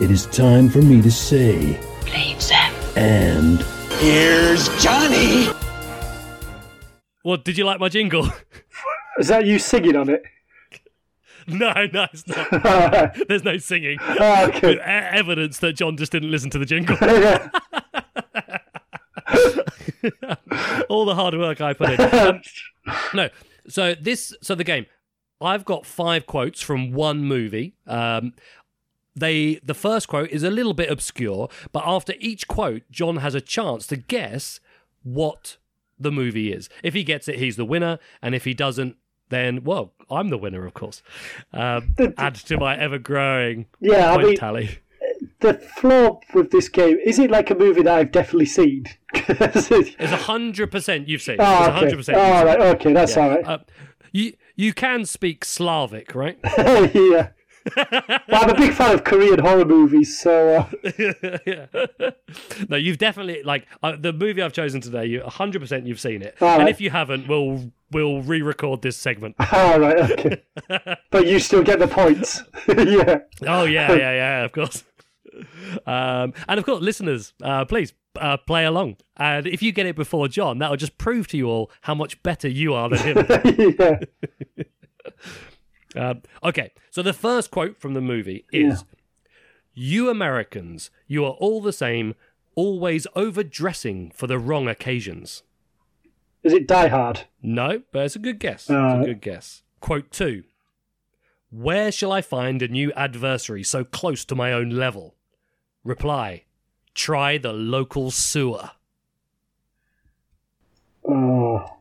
It 0.00 0.12
is 0.12 0.26
time 0.26 0.68
for 0.68 0.82
me 0.82 1.02
to 1.02 1.10
say. 1.10 1.76
Leave 2.04 2.48
them. 2.48 2.72
And. 2.94 3.62
Here's 3.98 4.68
Johnny. 4.80 5.48
Well, 7.24 7.38
did 7.38 7.58
you 7.58 7.64
like 7.64 7.80
my 7.80 7.88
jingle? 7.88 8.28
Is 9.18 9.26
that 9.26 9.44
you 9.44 9.58
singing 9.58 9.96
on 9.96 10.08
it? 10.08 10.22
no, 11.48 11.72
no, 11.92 12.06
it's 12.12 12.26
not. 12.26 13.16
There's 13.28 13.44
no 13.44 13.56
singing. 13.58 13.98
Oh, 14.00 14.46
okay. 14.48 14.68
With 14.68 14.78
evidence 14.80 15.58
that 15.58 15.74
John 15.74 15.96
just 15.96 16.10
didn't 16.10 16.30
listen 16.30 16.50
to 16.50 16.58
the 16.58 16.64
jingle. 16.64 16.96
All 20.88 21.04
the 21.04 21.14
hard 21.14 21.34
work 21.34 21.60
I 21.60 21.72
put 21.72 21.90
in. 21.90 22.00
Um, 22.00 22.40
no, 23.14 23.28
so 23.68 23.94
this, 23.94 24.34
so 24.42 24.54
the 24.54 24.64
game. 24.64 24.86
I've 25.40 25.66
got 25.66 25.84
five 25.84 26.26
quotes 26.26 26.62
from 26.62 26.92
one 26.92 27.24
movie. 27.24 27.74
Um, 27.86 28.32
they, 29.14 29.60
the 29.62 29.74
first 29.74 30.08
quote 30.08 30.30
is 30.30 30.42
a 30.42 30.50
little 30.50 30.74
bit 30.74 30.90
obscure, 30.90 31.48
but 31.72 31.82
after 31.86 32.14
each 32.18 32.48
quote, 32.48 32.82
John 32.90 33.16
has 33.16 33.34
a 33.34 33.40
chance 33.40 33.86
to 33.88 33.96
guess 33.96 34.60
what 35.02 35.58
the 35.98 36.10
movie 36.10 36.52
is. 36.52 36.68
If 36.82 36.94
he 36.94 37.04
gets 37.04 37.28
it, 37.28 37.38
he's 37.38 37.56
the 37.56 37.64
winner, 37.64 37.98
and 38.22 38.34
if 38.34 38.44
he 38.44 38.54
doesn't, 38.54 38.96
then 39.28 39.64
well, 39.64 39.92
I'm 40.10 40.28
the 40.28 40.38
winner, 40.38 40.66
of 40.66 40.74
course. 40.74 41.02
Um, 41.52 41.94
add 42.18 42.34
to 42.36 42.58
my 42.58 42.76
ever-growing 42.78 43.66
Yeah, 43.80 44.12
I 44.12 44.14
point 44.16 44.26
mean- 44.28 44.36
tally. 44.36 44.78
the 45.40 45.54
flaw 45.54 46.18
with 46.34 46.50
this 46.50 46.68
game 46.68 46.98
is 47.04 47.18
it 47.18 47.30
like 47.30 47.50
a 47.50 47.54
movie 47.54 47.82
that 47.82 47.94
I've 47.98 48.12
definitely 48.12 48.46
seen? 48.46 48.86
it- 49.14 49.96
It's 49.98 50.12
hundred 50.24 50.70
percent 50.70 51.08
you've 51.08 51.22
seen. 51.22 51.36
Oh, 51.38 51.64
It's 51.64 51.74
hundred 51.74 51.96
percent. 51.96 52.18
Oh, 52.18 52.44
right, 52.44 52.60
okay, 52.76 52.92
that's 52.92 53.16
all 53.16 53.30
right. 53.30 53.44
Uh, 53.46 53.58
you 54.12 54.32
you 54.54 54.72
can 54.72 55.04
speak 55.04 55.44
Slavic, 55.44 56.14
right? 56.14 56.38
yeah. 56.94 57.28
Well, 58.28 58.42
I'm 58.42 58.50
a 58.50 58.54
big 58.54 58.72
fan 58.72 58.92
of 58.94 59.04
Korean 59.04 59.38
horror 59.38 59.64
movies, 59.64 60.18
so 60.18 60.68
uh, 60.84 60.90
yeah. 61.46 61.66
no, 62.68 62.76
you've 62.76 62.98
definitely 62.98 63.42
like 63.44 63.66
uh, 63.82 63.96
the 63.98 64.12
movie 64.12 64.42
I've 64.42 64.52
chosen 64.52 64.80
today. 64.80 65.06
You 65.06 65.20
100 65.20 65.60
percent 65.60 65.86
you've 65.86 66.00
seen 66.00 66.22
it, 66.22 66.36
All 66.40 66.48
and 66.48 66.60
right. 66.64 66.68
if 66.68 66.80
you 66.80 66.90
haven't, 66.90 67.28
we'll 67.28 67.70
we'll 67.92 68.22
re-record 68.22 68.82
this 68.82 68.96
segment. 68.96 69.36
all 69.52 69.78
right, 69.78 70.10
okay. 70.10 70.42
but 71.10 71.26
you 71.26 71.38
still 71.38 71.62
get 71.62 71.78
the 71.78 71.88
points. 71.88 72.42
yeah. 72.68 73.20
Oh 73.46 73.64
yeah, 73.64 73.92
yeah, 73.92 74.12
yeah, 74.12 74.44
of 74.44 74.52
course. 74.52 74.84
Um, 75.86 76.32
and 76.48 76.58
of 76.58 76.64
course, 76.64 76.82
listeners, 76.82 77.32
uh, 77.42 77.64
please 77.64 77.92
uh, 78.20 78.36
play 78.38 78.64
along. 78.64 78.96
And 79.16 79.46
if 79.46 79.62
you 79.62 79.72
get 79.72 79.86
it 79.86 79.96
before 79.96 80.28
John, 80.28 80.58
that 80.58 80.70
will 80.70 80.76
just 80.76 80.98
prove 80.98 81.28
to 81.28 81.36
you 81.36 81.48
all 81.48 81.70
how 81.82 81.94
much 81.94 82.22
better 82.22 82.48
you 82.48 82.74
are 82.74 82.88
than 82.88 82.98
him. 82.98 83.76
yeah. 83.78 83.98
Um, 85.96 86.22
okay, 86.44 86.72
so 86.90 87.02
the 87.02 87.12
first 87.12 87.50
quote 87.50 87.78
from 87.80 87.94
the 87.94 88.00
movie 88.00 88.44
is 88.52 88.84
You 89.74 90.10
Americans, 90.10 90.90
you 91.06 91.24
are 91.24 91.32
all 91.32 91.60
the 91.62 91.72
same, 91.72 92.14
always 92.54 93.06
overdressing 93.16 94.10
for 94.14 94.26
the 94.26 94.38
wrong 94.38 94.68
occasions. 94.68 95.42
Is 96.42 96.52
it 96.52 96.68
Die 96.68 96.88
Hard? 96.88 97.22
No, 97.42 97.82
but 97.92 98.04
it's 98.04 98.16
a 98.16 98.20
good 98.20 98.38
guess. 98.38 98.64
It's 98.64 98.70
Uh, 98.70 99.00
a 99.02 99.04
good 99.04 99.20
guess. 99.20 99.62
Quote 99.80 100.10
two 100.10 100.44
Where 101.50 101.90
shall 101.90 102.12
I 102.12 102.20
find 102.20 102.60
a 102.62 102.68
new 102.68 102.92
adversary 102.92 103.62
so 103.62 103.84
close 103.84 104.24
to 104.26 104.34
my 104.34 104.52
own 104.52 104.70
level? 104.70 105.14
Reply 105.84 106.44
Try 106.94 107.36
the 107.36 107.52
local 107.52 108.10
sewer. 108.10 108.70
Oh. 111.08 111.76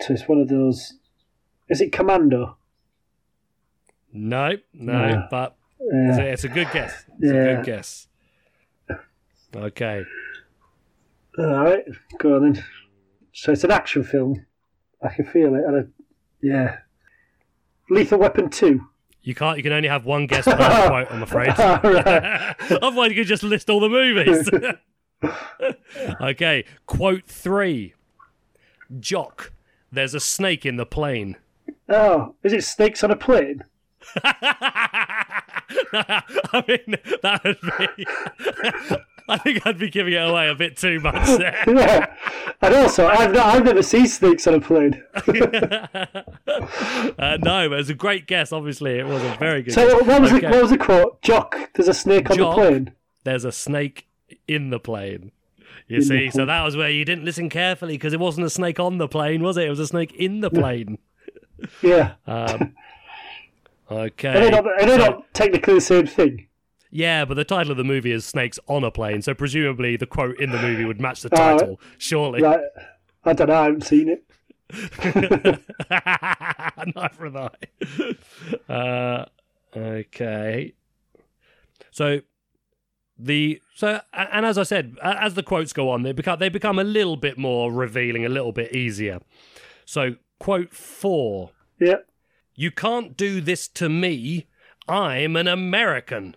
So 0.00 0.12
it's 0.12 0.28
one 0.28 0.40
of 0.40 0.48
those. 0.48 0.94
Is 1.68 1.80
it 1.80 1.92
Commando? 1.92 2.56
No, 4.16 4.52
no, 4.72 4.92
Yeah. 4.92 5.26
but 5.30 5.56
it's, 5.78 6.18
Yeah. 6.18 6.24
a, 6.24 6.28
it's 6.32 6.44
a 6.44 6.48
good 6.48 6.68
guess. 6.72 7.04
It's 7.20 7.30
a 7.30 7.34
good 7.34 7.64
guess. 7.64 8.08
Okay. 9.54 10.04
All 11.38 11.46
right, 11.46 11.84
go 12.18 12.36
on 12.36 12.52
then. 12.52 12.64
So 13.32 13.52
it's 13.52 13.64
an 13.64 13.70
action 13.70 14.02
film. 14.04 14.46
I 15.02 15.08
can 15.10 15.26
feel 15.26 15.54
it. 15.54 15.62
And 15.64 15.76
I, 15.76 16.04
yeah. 16.42 16.78
Lethal 17.90 18.18
Weapon 18.18 18.48
2. 18.50 18.80
You 19.22 19.34
can't. 19.34 19.56
You 19.58 19.62
can 19.62 19.72
only 19.72 19.88
have 19.88 20.04
one 20.06 20.26
guess 20.26 20.44
per 20.44 20.56
quote. 20.88 21.10
I'm 21.10 21.22
afraid. 21.22 21.50
Otherwise, 21.58 23.10
you 23.10 23.16
could 23.16 23.26
just 23.26 23.42
list 23.42 23.68
all 23.68 23.80
the 23.80 23.88
movies. 23.88 24.48
okay. 26.20 26.64
Quote 26.86 27.26
three. 27.26 27.94
Jock. 29.00 29.52
There's 29.92 30.14
a 30.14 30.20
snake 30.20 30.64
in 30.64 30.76
the 30.76 30.86
plane. 30.86 31.36
Oh, 31.88 32.34
is 32.42 32.52
it 32.52 32.64
Snakes 32.64 33.02
on 33.04 33.10
a 33.10 33.16
Plane? 33.16 33.64
I 34.22 35.42
mean, 36.68 36.96
that 37.22 37.42
would 37.44 37.60
be. 37.96 38.06
I 39.28 39.38
think 39.38 39.66
I'd 39.66 39.76
be 39.78 39.90
giving 39.90 40.12
it 40.12 40.22
away 40.24 40.48
a 40.48 40.54
bit 40.54 40.76
too 40.76 41.00
much 41.00 41.26
there. 41.38 41.64
yeah. 41.66 42.14
And 42.62 42.74
also, 42.76 43.08
I've, 43.08 43.32
not, 43.32 43.46
I've 43.46 43.64
never 43.64 43.82
seen 43.82 44.06
Snakes 44.06 44.46
on 44.46 44.54
a 44.54 44.60
Plane. 44.60 45.02
Uh, 47.18 47.36
no, 47.42 47.68
but 47.68 47.74
it 47.74 47.76
was 47.76 47.90
a 47.90 47.94
great 47.94 48.26
guess. 48.28 48.52
Obviously, 48.52 48.98
it 48.98 49.06
was 49.06 49.22
a 49.22 49.36
very 49.38 49.62
good. 49.62 49.74
So 49.74 49.98
guess. 49.98 50.06
what 50.06 50.22
was, 50.22 50.32
Okay. 50.32 50.46
the, 50.46 50.52
what 50.52 50.62
was 50.62 50.70
the 50.70 50.78
quote? 50.78 51.20
Jock, 51.22 51.56
there's 51.74 51.88
a 51.88 51.94
snake 51.94 52.30
on 52.30 52.36
Jock. 52.36 52.56
the 52.56 52.62
plane. 52.62 52.92
There's 53.24 53.44
a 53.44 53.52
snake 53.52 54.06
in 54.46 54.70
the 54.70 54.78
plane. 54.78 55.32
You 55.88 55.96
In 55.98 56.02
see, 56.04 56.30
so 56.30 56.46
that 56.46 56.62
was 56.62 56.76
where 56.76 56.90
you 56.90 57.04
didn't 57.04 57.24
listen 57.24 57.48
carefully 57.48 57.94
because 57.94 58.12
it 58.12 58.20
wasn't 58.20 58.46
a 58.46 58.50
snake 58.50 58.78
on 58.80 58.98
the 58.98 59.08
plane, 59.08 59.42
was 59.42 59.56
it? 59.56 59.66
It 59.66 59.70
was 59.70 59.78
a 59.80 59.86
snake 59.86 60.12
in 60.14 60.40
the 60.40 60.50
plane. 60.50 60.98
Yeah. 61.82 62.14
Um, 62.26 62.74
okay. 63.90 64.28
Are 64.28 64.40
they, 64.40 64.50
not, 64.50 64.66
are 64.66 64.86
they 64.86 64.98
not 64.98 65.32
technically 65.34 65.74
the 65.74 65.80
same 65.80 66.06
thing? 66.06 66.48
Yeah, 66.90 67.24
but 67.24 67.34
the 67.34 67.44
title 67.44 67.72
of 67.72 67.76
the 67.76 67.84
movie 67.84 68.12
is 68.12 68.24
Snakes 68.24 68.58
on 68.68 68.84
a 68.84 68.90
Plane, 68.90 69.20
so 69.22 69.34
presumably 69.34 69.96
the 69.96 70.06
quote 70.06 70.40
in 70.40 70.50
the 70.50 70.60
movie 70.62 70.84
would 70.84 71.00
match 71.00 71.20
the 71.22 71.32
Uh, 71.34 71.36
title, 71.58 71.80
surely. 71.98 72.42
Right. 72.42 72.60
I 73.24 73.32
don't 73.32 73.48
know, 73.48 73.54
I 73.54 73.64
haven't 73.64 73.84
seen 73.84 74.08
it. 74.08 74.22
Neither 76.94 77.24
have 77.24 77.36
I. 77.36 78.72
Uh, 78.72 79.24
okay. 79.76 80.74
So 81.90 82.20
the 83.18 83.60
so 83.74 84.00
and 84.12 84.44
as 84.46 84.58
I 84.58 84.62
said, 84.62 84.96
as 85.02 85.34
the 85.34 85.42
quotes 85.42 85.72
go 85.72 85.90
on, 85.90 86.02
they 86.02 86.12
become 86.12 86.38
they 86.38 86.48
become 86.48 86.78
a 86.78 86.84
little 86.84 87.16
bit 87.16 87.38
more 87.38 87.72
revealing, 87.72 88.24
a 88.24 88.28
little 88.28 88.52
bit 88.52 88.74
easier. 88.74 89.20
So 89.84 90.16
quote 90.38 90.72
four: 90.72 91.50
Yeah. 91.80 91.96
"You 92.56 92.70
can't 92.70 93.16
do 93.16 93.40
this 93.40 93.68
to 93.68 93.88
me. 93.88 94.46
I'm 94.88 95.36
an 95.36 95.46
American." 95.48 96.34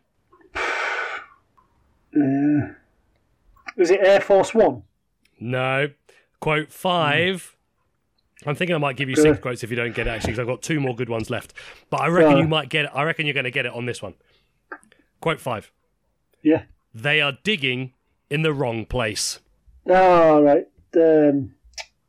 Uh, 2.15 2.73
is 3.77 3.91
it 3.91 3.99
Air 4.01 4.19
Force 4.21 4.53
One? 4.53 4.83
No. 5.39 5.89
Quote 6.39 6.71
five. 6.71 7.55
I'm 8.45 8.55
thinking 8.55 8.73
I 8.75 8.79
might 8.79 8.95
give 8.95 9.09
you 9.09 9.15
six 9.17 9.37
quotes 9.39 9.63
if 9.63 9.69
you 9.69 9.75
don't 9.75 9.93
get 9.93 10.07
it, 10.07 10.11
actually, 10.11 10.31
because 10.31 10.39
I've 10.39 10.47
got 10.47 10.61
two 10.61 10.79
more 10.79 10.95
good 10.95 11.09
ones 11.09 11.29
left. 11.29 11.53
But 11.89 11.99
I 12.01 12.07
reckon 12.07 12.35
Uh. 12.35 12.37
you 12.37 12.47
might 12.47 12.69
get 12.69 12.85
it. 12.85 12.91
I 12.93 13.03
reckon 13.03 13.25
you're 13.25 13.33
going 13.33 13.43
to 13.43 13.51
get 13.51 13.65
it 13.65 13.73
on 13.73 13.85
this 13.85 14.01
one. 14.01 14.13
Quote 15.19 15.41
five. 15.41 15.71
Yeah. 16.41 16.63
They 16.93 17.19
are 17.21 17.37
digging 17.43 17.93
in 18.29 18.41
the 18.43 18.53
wrong 18.53 18.85
place. 18.85 19.39
Oh, 19.87 20.41
right. 20.41 20.65
Um, 20.95 21.53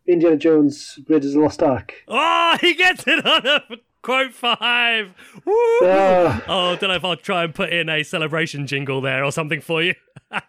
Indiana 0.07 0.37
Jones, 0.37 0.99
Raiders 1.09 1.31
of 1.31 1.35
the 1.35 1.40
Lost 1.40 1.62
Ark. 1.62 1.94
Oh, 2.07 2.57
he 2.61 2.75
gets 2.75 3.05
it 3.07 3.27
on 3.27 3.46
a 3.46 3.62
quote 4.03 4.33
five. 4.33 5.13
Woo! 5.45 5.55
Ah. 5.83 6.43
Oh, 6.49 6.77
don't 6.77 6.89
know 6.91 6.95
if 6.97 7.05
I'll 7.05 7.17
try 7.17 7.45
and 7.45 7.55
put 7.55 7.71
in 7.73 7.89
a 7.89 8.03
celebration 8.03 8.67
jingle 8.67 9.01
there 9.01 9.25
or 9.25 9.33
something 9.33 9.61
for 9.61 9.83
you. 9.83 9.95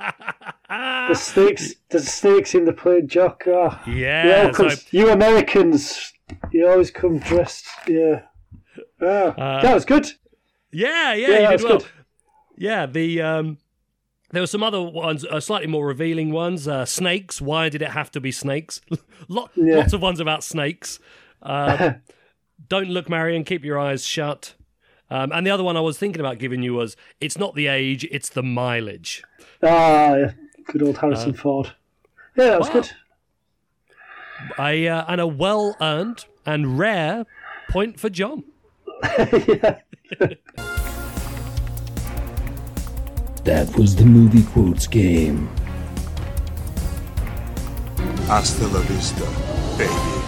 The 0.70 1.16
snakes, 1.16 1.74
the 1.90 2.00
snakes 2.00 2.56
in 2.56 2.64
the 2.64 2.72
plane, 2.72 3.06
Jock. 3.08 3.44
Oh. 3.46 3.78
Yeah, 3.86 4.26
Yeah, 4.26 4.52
so- 4.52 4.70
you 4.92 5.10
Americans, 5.10 6.14
you 6.52 6.70
always 6.70 6.92
come 6.92 7.20
dressed. 7.20 7.66
Yeah. 7.88 8.22
Ah, 9.02 9.06
Uh, 9.06 9.62
that 9.64 9.74
was 9.74 9.84
good. 9.84 10.06
Yeah, 10.72 11.14
yeah, 11.14 11.28
Yeah, 11.28 11.52
you 11.52 11.58
did 11.58 11.64
well. 11.68 11.78
good. 11.80 11.88
Yeah, 12.58 12.86
the 12.86 13.22
um, 13.22 13.58
there 14.30 14.42
were 14.42 14.48
some 14.48 14.64
other 14.64 14.82
ones, 14.82 15.26
uh, 15.26 15.42
slightly 15.42 15.68
more 15.68 15.86
revealing 15.86 16.32
ones. 16.32 16.70
Uh, 16.70 16.86
snakes. 16.86 17.42
Why 17.42 17.68
did 17.68 17.82
it 17.82 17.90
have 17.90 18.10
to 18.12 18.22
be 18.22 18.32
snakes? 18.32 18.80
Lot, 19.28 19.52
Yeah. 19.56 19.78
Lots 19.78 19.92
of 19.92 20.02
ones 20.02 20.22
about 20.22 20.42
snakes. 20.42 21.00
Um, 21.42 21.96
don't 22.70 22.90
look, 22.90 23.10
Marion. 23.10 23.44
Keep 23.44 23.64
your 23.66 23.80
eyes 23.80 24.06
shut. 24.06 24.54
Um, 25.10 25.32
and 25.34 25.46
the 25.46 25.52
other 25.52 25.64
one 25.64 25.76
I 25.76 25.82
was 25.82 25.98
thinking 25.98 26.20
about 26.22 26.38
giving 26.38 26.64
you 26.64 26.74
was 26.74 26.96
it's 27.20 27.38
not 27.38 27.54
the 27.56 27.68
age, 27.68 28.06
it's 28.12 28.30
the 28.30 28.44
mileage. 28.44 29.24
Ah, 29.62 30.16
yeah. 30.16 30.32
good 30.68 30.82
old 30.84 30.96
Uh, 30.98 31.02
Harrison 31.02 31.34
Ford. 31.34 31.74
Yeah, 32.38 32.46
that 32.52 32.60
was 32.60 32.68
Wow. 32.70 32.74
good. 32.76 32.92
A 34.58 34.88
uh, 34.88 35.04
and 35.08 35.20
a 35.22 35.28
well 35.28 35.76
earned 35.82 36.26
and 36.46 36.80
rare 36.80 37.26
point 37.70 38.00
for 38.00 38.10
John. 38.10 38.44
That 43.44 43.76
was 43.76 43.96
the 43.96 44.06
movie 44.06 44.44
quotes 44.44 44.86
game. 44.88 45.48
Hasta 48.28 48.68
la 48.68 48.80
vista, 48.82 49.26
baby. 49.78 50.21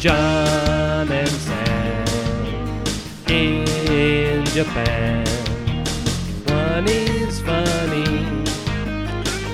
John 0.00 1.12
and 1.12 1.28
Sam 1.28 2.06
in 3.28 4.46
Japan. 4.46 5.26
One 6.46 6.88
is 6.88 7.38
funny, 7.42 8.22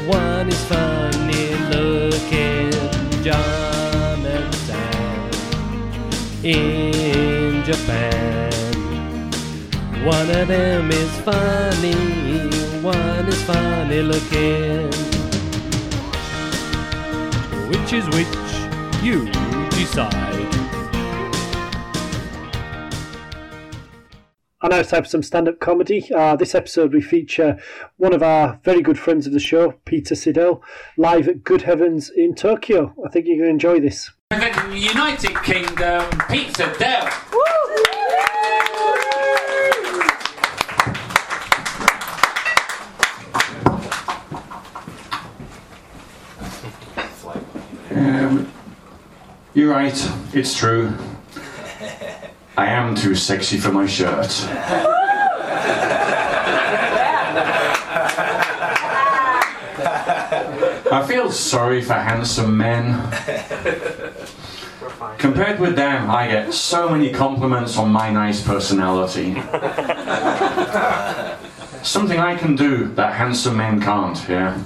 one 0.06 0.46
is 0.46 0.64
funny 0.66 1.48
looking. 1.74 2.70
John 3.24 4.24
and 4.24 4.54
Sam 4.54 5.30
in 6.44 7.64
Japan. 7.64 8.52
One 10.04 10.30
of 10.30 10.46
them 10.46 10.92
is 10.92 11.10
funny, 11.22 11.94
one 12.82 13.26
is 13.26 13.42
funny 13.42 14.00
looking. 14.00 14.92
Which 17.68 17.92
is 17.92 18.06
which? 18.10 19.02
You 19.02 19.26
decide. 19.76 20.54
And 24.62 24.70
now 24.70 24.80
it's 24.80 24.90
time 24.90 25.02
for 25.02 25.08
some 25.08 25.22
stand 25.22 25.48
up 25.48 25.60
comedy. 25.60 26.10
Uh, 26.12 26.34
this 26.34 26.54
episode, 26.54 26.92
we 26.94 27.02
feature 27.02 27.58
one 27.98 28.14
of 28.14 28.22
our 28.22 28.58
very 28.64 28.80
good 28.80 28.98
friends 28.98 29.26
of 29.26 29.32
the 29.32 29.38
show, 29.38 29.72
Peter 29.84 30.14
Siddell, 30.14 30.60
live 30.96 31.28
at 31.28 31.44
Good 31.44 31.62
Heavens 31.62 32.10
in 32.10 32.34
Tokyo. 32.34 32.94
I 33.04 33.10
think 33.10 33.26
you're 33.26 33.36
going 33.36 33.46
to 33.46 33.50
enjoy 33.50 33.80
this. 33.80 34.10
The 34.30 34.72
United 34.74 35.36
Kingdom, 35.44 36.10
Pete 36.28 36.54
Siddell. 36.54 37.25
You're 49.56 49.70
right, 49.70 50.12
it's 50.34 50.54
true. 50.54 50.92
I 52.58 52.66
am 52.66 52.94
too 52.94 53.14
sexy 53.14 53.56
for 53.56 53.72
my 53.72 53.86
shirt. 53.86 54.30
I 60.92 61.04
feel 61.08 61.32
sorry 61.32 61.80
for 61.80 61.94
handsome 61.94 62.54
men. 62.58 63.00
Compared 65.16 65.58
with 65.58 65.74
them, 65.74 66.10
I 66.10 66.28
get 66.28 66.52
so 66.52 66.90
many 66.90 67.10
compliments 67.10 67.78
on 67.78 67.90
my 67.90 68.10
nice 68.10 68.42
personality. 68.42 69.36
Something 71.82 72.18
I 72.18 72.36
can 72.36 72.56
do 72.56 72.88
that 72.88 73.14
handsome 73.14 73.56
men 73.56 73.80
can't, 73.80 74.22
yeah? 74.28 74.62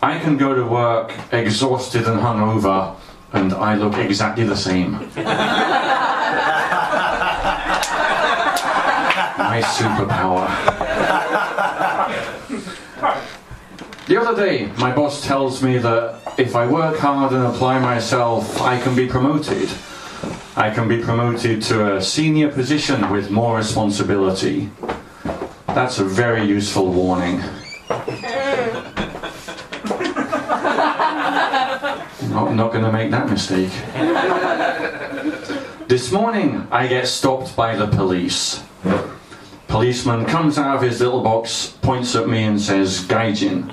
I 0.00 0.20
can 0.20 0.36
go 0.36 0.54
to 0.54 0.64
work 0.64 1.12
exhausted 1.32 2.06
and 2.06 2.20
hungover, 2.20 2.94
and 3.32 3.52
I 3.52 3.74
look 3.74 3.94
exactly 3.94 4.44
the 4.44 4.56
same. 4.56 4.92
My 9.38 9.62
superpower. 9.62 10.48
The 14.06 14.16
other 14.16 14.34
day, 14.34 14.72
my 14.78 14.90
boss 14.94 15.26
tells 15.26 15.62
me 15.62 15.76
that 15.78 16.20
if 16.38 16.56
I 16.56 16.66
work 16.66 16.98
hard 16.98 17.32
and 17.32 17.44
apply 17.46 17.78
myself, 17.78 18.60
I 18.60 18.80
can 18.80 18.94
be 18.96 19.06
promoted. 19.06 19.68
I 20.56 20.70
can 20.70 20.88
be 20.88 21.02
promoted 21.02 21.62
to 21.64 21.96
a 21.96 22.02
senior 22.02 22.50
position 22.50 23.10
with 23.10 23.30
more 23.30 23.56
responsibility. 23.58 24.70
That's 25.66 25.98
a 25.98 26.04
very 26.04 26.44
useful 26.44 26.90
warning. 26.90 27.42
Not, 32.58 32.72
going 32.72 32.82
to 32.82 32.90
make 32.90 33.12
that 33.12 33.30
mistake. 33.30 33.70
This 35.88 36.10
morning, 36.12 36.66
I 36.70 36.86
get 36.86 37.06
stopped 37.06 37.54
by 37.56 37.74
the 37.76 37.86
police. 37.86 38.62
Policeman 39.68 40.26
comes 40.26 40.58
out 40.58 40.76
of 40.76 40.82
his 40.82 41.00
little 41.00 41.22
box, 41.22 41.78
points 41.80 42.14
at 42.14 42.28
me, 42.28 42.42
and 42.42 42.60
says, 42.60 43.00
Gaijin, 43.04 43.72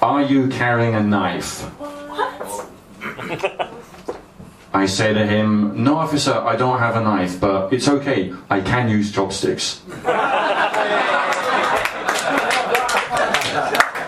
are 0.00 0.22
you 0.22 0.48
carrying 0.48 0.94
a 0.94 1.02
knife? 1.02 1.68
I 4.72 4.86
say 4.86 5.12
to 5.12 5.26
him, 5.26 5.84
No, 5.84 5.96
officer, 5.96 6.32
I 6.32 6.56
don't 6.56 6.78
have 6.78 6.96
a 6.96 7.02
knife, 7.02 7.38
but 7.38 7.70
it's 7.72 7.88
okay, 7.88 8.32
I 8.48 8.60
can 8.60 8.88
use 8.88 9.12
chopsticks. 9.12 9.82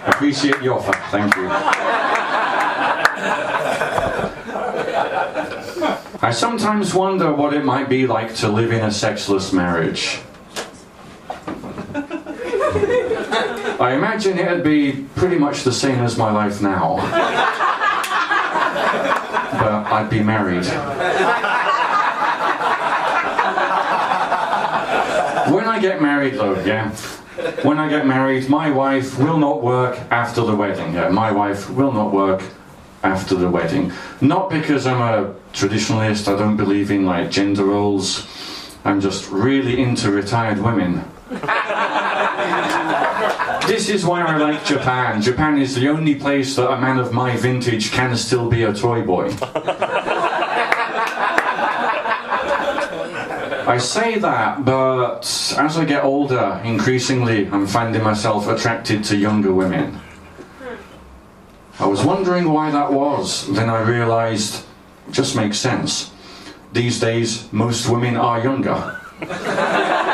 Appreciate 0.07 0.61
the 0.61 0.73
offer, 0.73 0.93
thank 1.11 1.37
you. 1.37 1.98
I 6.21 6.33
sometimes 6.33 6.95
wonder 6.95 7.33
what 7.33 7.55
it 7.55 7.65
might 7.65 7.89
be 7.89 8.09
like 8.09 8.35
to 8.37 8.49
live 8.49 8.73
in 8.73 8.85
a 8.85 8.91
sexless 8.91 9.53
marriage. 9.53 10.19
I 13.81 13.93
imagine 13.95 14.37
it'd 14.37 14.65
be 14.65 15.07
pretty 15.15 15.39
much 15.39 15.63
the 15.63 15.73
same 15.73 16.01
as 16.01 16.19
my 16.19 16.33
life 16.33 16.61
now. 16.61 16.97
But 19.53 19.93
I'd 19.93 20.11
be 20.11 20.21
married. 20.21 20.67
When 25.55 25.69
I 25.69 25.79
get 25.81 26.03
married, 26.03 26.35
though, 26.35 26.59
yeah, 26.65 26.91
when 27.63 27.79
I 27.79 27.89
get 27.89 28.07
married, 28.09 28.49
my 28.49 28.71
wife 28.73 29.17
will 29.21 29.39
not 29.39 29.63
work 29.63 29.97
after 30.11 30.41
the 30.41 30.57
wedding. 30.57 30.95
Yeah, 30.95 31.11
my 31.11 31.31
wife 31.31 31.71
will 31.71 31.93
not 31.93 32.13
work 32.13 32.43
after 33.09 33.35
the 33.35 33.51
wedding. 33.51 33.93
Not 34.21 34.51
because 34.51 34.87
I'm 34.87 35.01
a 35.01 35.35
traditionalist, 35.53 36.33
I 36.33 36.39
don't 36.39 36.57
believe 36.57 36.91
in 36.91 37.07
like 37.07 37.31
gender 37.31 37.65
roles. 37.65 38.27
I'm 38.85 39.01
just 39.01 39.31
really 39.31 39.81
into 39.83 40.11
retired 40.13 40.59
women. 40.59 41.05
This 43.69 43.91
is 43.91 44.03
why 44.03 44.23
I 44.23 44.39
like 44.39 44.65
Japan. 44.65 45.21
Japan 45.21 45.59
is 45.59 45.75
the 45.75 45.91
only 45.91 46.15
place 46.15 46.57
that 46.57 46.71
a 46.71 46.81
man 46.81 46.99
of 46.99 47.13
my 47.13 47.37
vintage 47.37 47.93
can 47.93 48.17
still 48.17 48.49
be 48.49 48.63
a 48.63 48.73
toy 48.73 49.03
boy. 49.03 49.27
I 53.69 53.77
say 53.77 54.19
that, 54.21 54.65
but 54.65 55.21
as 55.59 55.77
I 55.77 55.85
get 55.85 56.03
older, 56.03 56.63
increasingly 56.65 57.47
I'm 57.49 57.67
finding 57.67 58.03
myself 58.03 58.49
attracted 58.49 59.05
to 59.05 59.17
younger 59.19 59.53
women. 59.53 60.01
I 61.81 61.87
was 61.87 62.05
wondering 62.05 62.53
why 62.53 62.71
that 62.71 62.93
was, 62.93 63.47
then 63.55 63.71
I 63.71 63.81
realised 63.83 64.65
it 65.09 65.13
just 65.13 65.37
makes 65.37 65.59
sense. 65.59 66.11
These 66.73 66.99
days, 67.01 67.51
most 67.53 67.89
women 67.89 68.17
are 68.17 68.43
younger. 68.43 69.01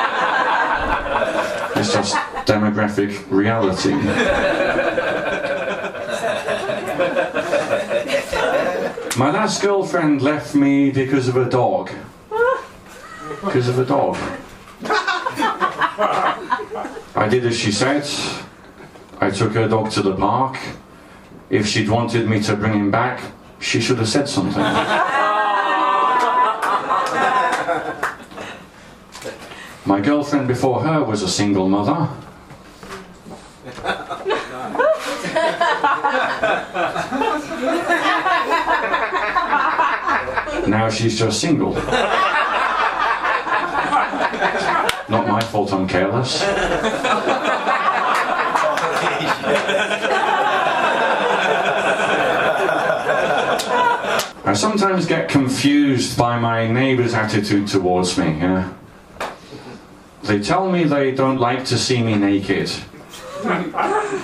It's 1.77 1.93
just 1.93 2.15
demographic 2.47 3.31
reality. 3.31 3.93
My 9.19 9.31
last 9.31 9.61
girlfriend 9.61 10.23
left 10.23 10.55
me 10.55 10.91
because 10.91 11.29
of 11.29 11.37
a 11.37 11.45
dog. 11.45 11.91
Because 13.45 13.69
of 13.69 13.79
a 13.79 13.85
dog. 13.85 14.17
I 17.17 17.29
did 17.29 17.45
as 17.45 17.59
she 17.59 17.71
said. 17.71 18.09
I 19.21 19.31
took 19.31 19.53
her 19.53 19.69
dog 19.69 19.91
to 19.91 20.03
the 20.03 20.17
park. 20.17 20.57
If 21.51 21.67
she'd 21.67 21.89
wanted 21.89 22.29
me 22.29 22.41
to 22.43 22.57
bring 22.57 22.73
him 22.73 22.91
back, 22.91 23.21
she 23.61 23.81
should 23.81 23.99
have 23.99 24.09
said 24.09 24.29
something. 24.29 24.63
My 29.87 30.01
girlfriend 30.01 30.49
before 30.49 30.83
her 30.83 31.05
was 31.05 31.23
a 31.23 31.29
single 31.29 31.69
mother. 31.69 32.09
Now 40.67 40.89
she's 40.91 41.19
just 41.19 41.41
single. 41.41 41.75
Not 45.09 45.29
my 45.29 45.43
fault 45.43 45.73
I'm 45.73 45.87
careless. 45.87 46.43
I 54.47 54.53
sometimes 54.53 55.07
get 55.07 55.31
confused 55.31 56.19
by 56.19 56.39
my 56.39 56.67
neighbours' 56.67 57.15
attitude 57.15 57.67
towards 57.67 58.19
me. 58.19 58.27
Yeah. 58.27 58.75
They 60.25 60.39
tell 60.39 60.71
me 60.71 60.85
they 60.85 61.13
don't 61.13 61.39
like 61.39 61.65
to 61.67 61.79
see 61.79 62.03
me 62.03 62.15
naked, 62.15 62.71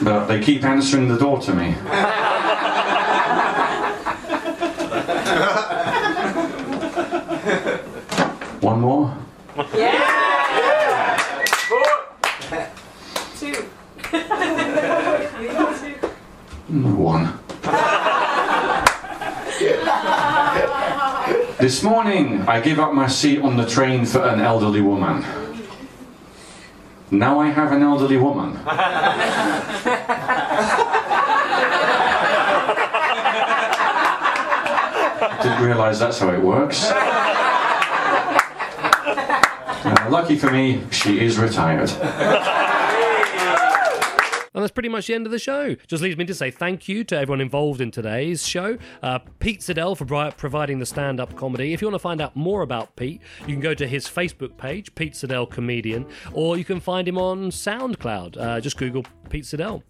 but 0.03 0.27
they 0.27 0.39
keep 0.41 0.63
answering 0.63 1.09
the 1.09 1.17
door 1.17 1.41
to 1.41 1.55
me. 1.55 1.73
One 8.61 8.81
more? 8.81 9.17
Two. 13.39 13.55
One. 16.69 17.39
This 21.71 21.85
morning, 21.85 22.43
I 22.49 22.61
gave 22.61 22.81
up 22.81 22.95
my 22.95 23.07
seat 23.07 23.43
on 23.43 23.57
the 23.57 23.65
train 23.65 24.05
for 24.05 24.27
an 24.27 24.41
elderly 24.41 24.81
woman. 24.81 25.25
Now 27.13 27.39
I 27.39 27.51
have 27.51 27.71
an 27.71 27.85
elderly 27.85 28.17
woman. 28.17 28.55
Didn't 35.45 35.65
realise 35.65 36.01
that's 36.01 36.19
how 36.19 36.31
it 36.31 36.43
works. 36.43 36.91
Uh, 39.85 40.09
lucky 40.11 40.37
for 40.37 40.51
me, 40.51 40.83
she 40.91 41.21
is 41.21 41.39
retired. 41.39 41.93
That's 44.61 44.73
pretty 44.73 44.89
much 44.89 45.07
the 45.07 45.15
end 45.15 45.27
of 45.27 45.33
the 45.33 45.39
show. 45.39 45.75
Just 45.87 46.03
leaves 46.03 46.17
me 46.17 46.25
to 46.27 46.35
say 46.35 46.51
thank 46.51 46.89
you 46.89 47.05
to 47.05 47.17
everyone 47.17 47.41
involved 47.41 47.81
in 47.81 47.91
today's 47.91 48.47
show. 48.47 48.79
Uh, 49.03 49.19
Pete 49.39 49.61
Siddell 49.61 49.97
for 49.97 50.31
providing 50.33 50.79
the 50.79 50.87
stand 50.87 51.21
up 51.21 51.37
comedy. 51.37 51.73
If 51.73 51.81
you 51.81 51.89
want 51.89 51.95
to 51.95 52.01
find 52.01 52.21
out 52.21 52.37
more 52.37 52.63
about 52.63 52.97
Pete, 52.97 53.21
you 53.41 53.55
can 53.55 53.61
go 53.61 53.75
to 53.75 53.87
his 53.87 54.07
Facebook 54.07 54.57
page, 54.57 54.95
Pete 54.95 55.15
Siddell 55.15 55.51
Comedian, 55.51 56.07
or 56.33 56.57
you 56.57 56.65
can 56.65 56.81
find 56.81 57.07
him 57.07 57.19
on 57.19 57.51
SoundCloud. 57.51 58.37
Uh, 58.39 58.61
just 58.61 58.77
Google 58.77 59.05
Pete 59.31 59.45
Siddell. 59.45 59.83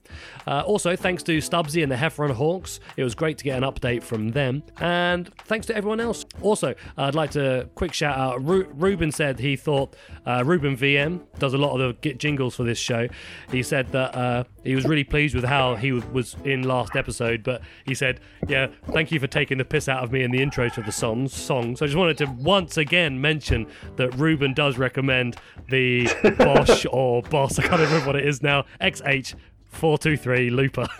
Uh, 0.47 0.61
also, 0.61 0.95
thanks 0.95 1.23
to 1.25 1.39
Stubbsy 1.39 1.83
and 1.83 1.91
the 1.91 1.97
Heffron 1.97 2.31
Hawks. 2.31 2.79
It 2.97 3.05
was 3.05 3.15
great 3.15 3.39
to 3.39 3.45
get 3.45 3.63
an 3.63 3.65
update 3.65 4.03
from 4.03 4.31
them. 4.31 4.63
And 4.81 5.35
thanks 5.45 5.67
to 5.67 5.77
everyone 5.77 6.01
else. 6.01 6.25
Also, 6.43 6.75
I'd 6.97 7.15
like 7.15 7.33
to 7.33 7.69
quick 7.75 7.93
shout 7.93 8.17
out. 8.17 8.45
Ru- 8.45 8.69
Ruben 8.75 9.11
said 9.11 9.39
he 9.41 9.57
thought 9.57 9.97
uh, 10.27 10.45
Ruben 10.45 10.77
VM 10.77 11.21
does 11.39 11.55
a 11.55 11.59
lot 11.59 11.79
of 11.81 12.01
the 12.01 12.15
jingles 12.15 12.55
for 12.55 12.65
this 12.65 12.79
show. 12.79 13.09
He 13.51 13.63
said 13.63 13.89
that 13.93 14.15
uh, 14.15 14.45
he 14.65 14.75
was 14.75 14.85
really 14.85 15.05
pleased 15.05 15.35
with 15.35 15.45
how 15.45 15.75
he 15.77 15.93
was 15.93 16.37
in 16.45 16.63
last 16.63 16.97
episode, 16.97 17.43
but 17.43 17.63
he 17.87 17.95
said, 17.95 18.21
"Yeah, 18.49 18.69
thank 18.93 19.11
you 19.11 19.19
for 19.21 19.27
taking 19.27 19.59
the 19.59 19.65
piss 19.65 19.89
out 19.89 20.05
of 20.05 20.13
me 20.13 20.23
in 20.23 20.31
the 20.31 20.43
intro 20.43 20.69
to 20.69 20.83
the 20.83 20.93
song." 20.93 21.29
Song. 21.29 21.77
So 21.77 21.85
I 21.85 21.89
just 21.89 21.99
wanted 21.99 22.19
to 22.19 22.27
once 22.27 22.77
again 22.77 23.21
mention 23.21 23.67
that 23.97 24.15
Ruben 24.15 24.55
does 24.55 24.79
recommend 24.79 25.37
the 25.69 26.09
Bosch 26.39 26.87
or 26.91 27.23
Boss. 27.23 27.59
I 27.59 27.63
can't 27.63 27.81
remember 27.81 28.07
what 28.07 28.17
it 28.17 28.27
is 28.27 28.43
now. 28.43 28.65
XH 28.81 29.35
four 29.67 29.99
two 29.99 30.17
three 30.17 30.51
Looper. 30.51 30.87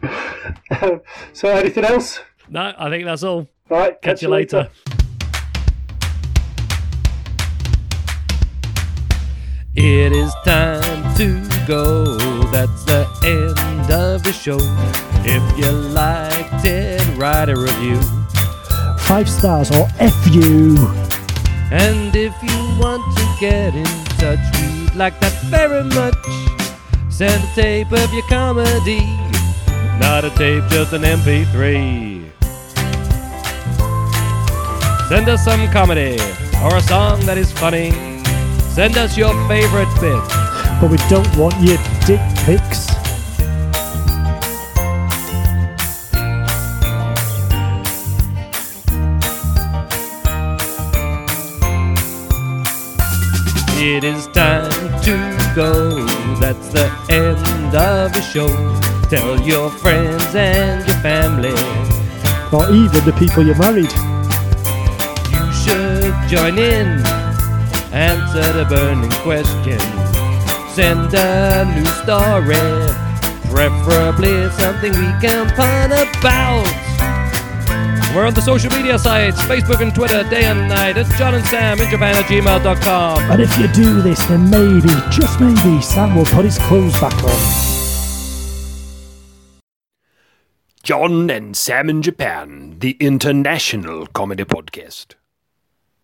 so, 1.32 1.48
anything 1.48 1.84
else? 1.84 2.20
No, 2.48 2.72
I 2.76 2.88
think 2.90 3.04
that's 3.04 3.22
all. 3.22 3.48
All 3.70 3.78
right, 3.78 4.00
Catch, 4.02 4.22
you 4.22 4.28
later. 4.28 4.68
It 9.76 10.10
is 10.10 10.34
time 10.44 11.14
to 11.14 11.48
go. 11.64 12.16
That's 12.50 12.82
the 12.82 13.06
end 13.22 13.88
of 13.88 14.24
the 14.24 14.32
show. 14.32 14.58
If 15.22 15.58
you 15.58 15.70
liked 15.70 16.64
it, 16.64 17.00
write 17.16 17.48
a 17.48 17.54
review. 17.56 18.00
Five 18.98 19.30
stars 19.30 19.70
or 19.70 19.86
F 20.00 20.26
you. 20.34 20.76
And 21.70 22.16
if 22.16 22.34
you 22.42 22.80
want 22.80 23.16
to 23.16 23.36
get 23.38 23.76
in 23.76 23.84
touch, 24.18 24.40
we'd 24.60 24.96
like 24.96 25.20
that 25.20 25.40
very 25.44 25.84
much. 25.84 26.16
Send 27.08 27.44
a 27.44 27.54
tape 27.54 27.92
of 27.92 28.12
your 28.12 28.24
comedy, 28.24 29.06
not 30.00 30.24
a 30.24 30.30
tape, 30.30 30.64
just 30.68 30.92
an 30.94 31.02
MP3. 31.02 32.28
Send 35.08 35.28
us 35.28 35.44
some 35.44 35.68
comedy 35.68 36.18
or 36.64 36.74
a 36.74 36.82
song 36.82 37.20
that 37.20 37.38
is 37.38 37.52
funny. 37.52 38.09
Send 38.72 38.96
us 38.96 39.16
your 39.16 39.34
favorite 39.48 39.88
bit. 40.00 40.22
But 40.80 40.90
we 40.90 40.96
don't 41.08 41.26
want 41.36 41.54
your 41.60 41.76
dick 42.06 42.20
pics. 42.46 42.86
It 53.82 54.04
is 54.04 54.28
time 54.28 54.70
to 55.02 55.52
go. 55.56 56.06
That's 56.36 56.68
the 56.68 56.86
end 57.10 57.74
of 57.74 58.12
the 58.12 58.22
show. 58.22 58.48
Tell 59.08 59.40
your 59.40 59.70
friends 59.70 60.34
and 60.34 60.86
your 60.86 60.96
family. 60.98 61.50
Or 62.52 62.70
even 62.70 63.04
the 63.04 63.14
people 63.18 63.44
you 63.44 63.54
married. 63.56 63.92
You 65.32 65.52
should 65.52 66.28
join 66.28 66.56
in. 66.56 67.09
Answer 67.92 68.52
the 68.52 68.64
burning 68.68 69.10
question. 69.22 69.80
Send 70.74 71.12
a 71.12 71.64
new 71.74 71.84
story. 72.02 72.56
Preferably 73.50 74.48
something 74.50 74.92
we 74.92 75.10
can 75.20 75.50
pun 75.56 75.90
about. 75.90 76.90
We're 78.14 78.26
on 78.26 78.34
the 78.34 78.42
social 78.42 78.70
media 78.70 78.98
sites 78.98 79.40
Facebook 79.42 79.80
and 79.80 79.92
Twitter 79.94 80.22
day 80.30 80.44
and 80.44 80.68
night. 80.68 80.96
It's 80.96 81.16
John 81.18 81.34
and 81.34 81.44
Sam 81.46 81.80
in 81.80 81.90
Japan 81.90 82.14
at 82.14 82.24
gmail.com. 82.26 83.30
And 83.30 83.42
if 83.42 83.58
you 83.58 83.66
do 83.68 84.02
this, 84.02 84.24
then 84.26 84.48
maybe, 84.50 84.88
just 85.10 85.40
maybe, 85.40 85.82
Sam 85.82 86.14
will 86.14 86.24
put 86.26 86.44
his 86.44 86.58
clothes 86.58 86.98
back 87.00 87.14
on. 87.24 87.60
John 90.82 91.28
and 91.30 91.56
Sam 91.56 91.90
in 91.90 92.02
Japan, 92.02 92.76
the 92.78 92.96
international 93.00 94.06
comedy 94.06 94.44
podcast. 94.44 95.14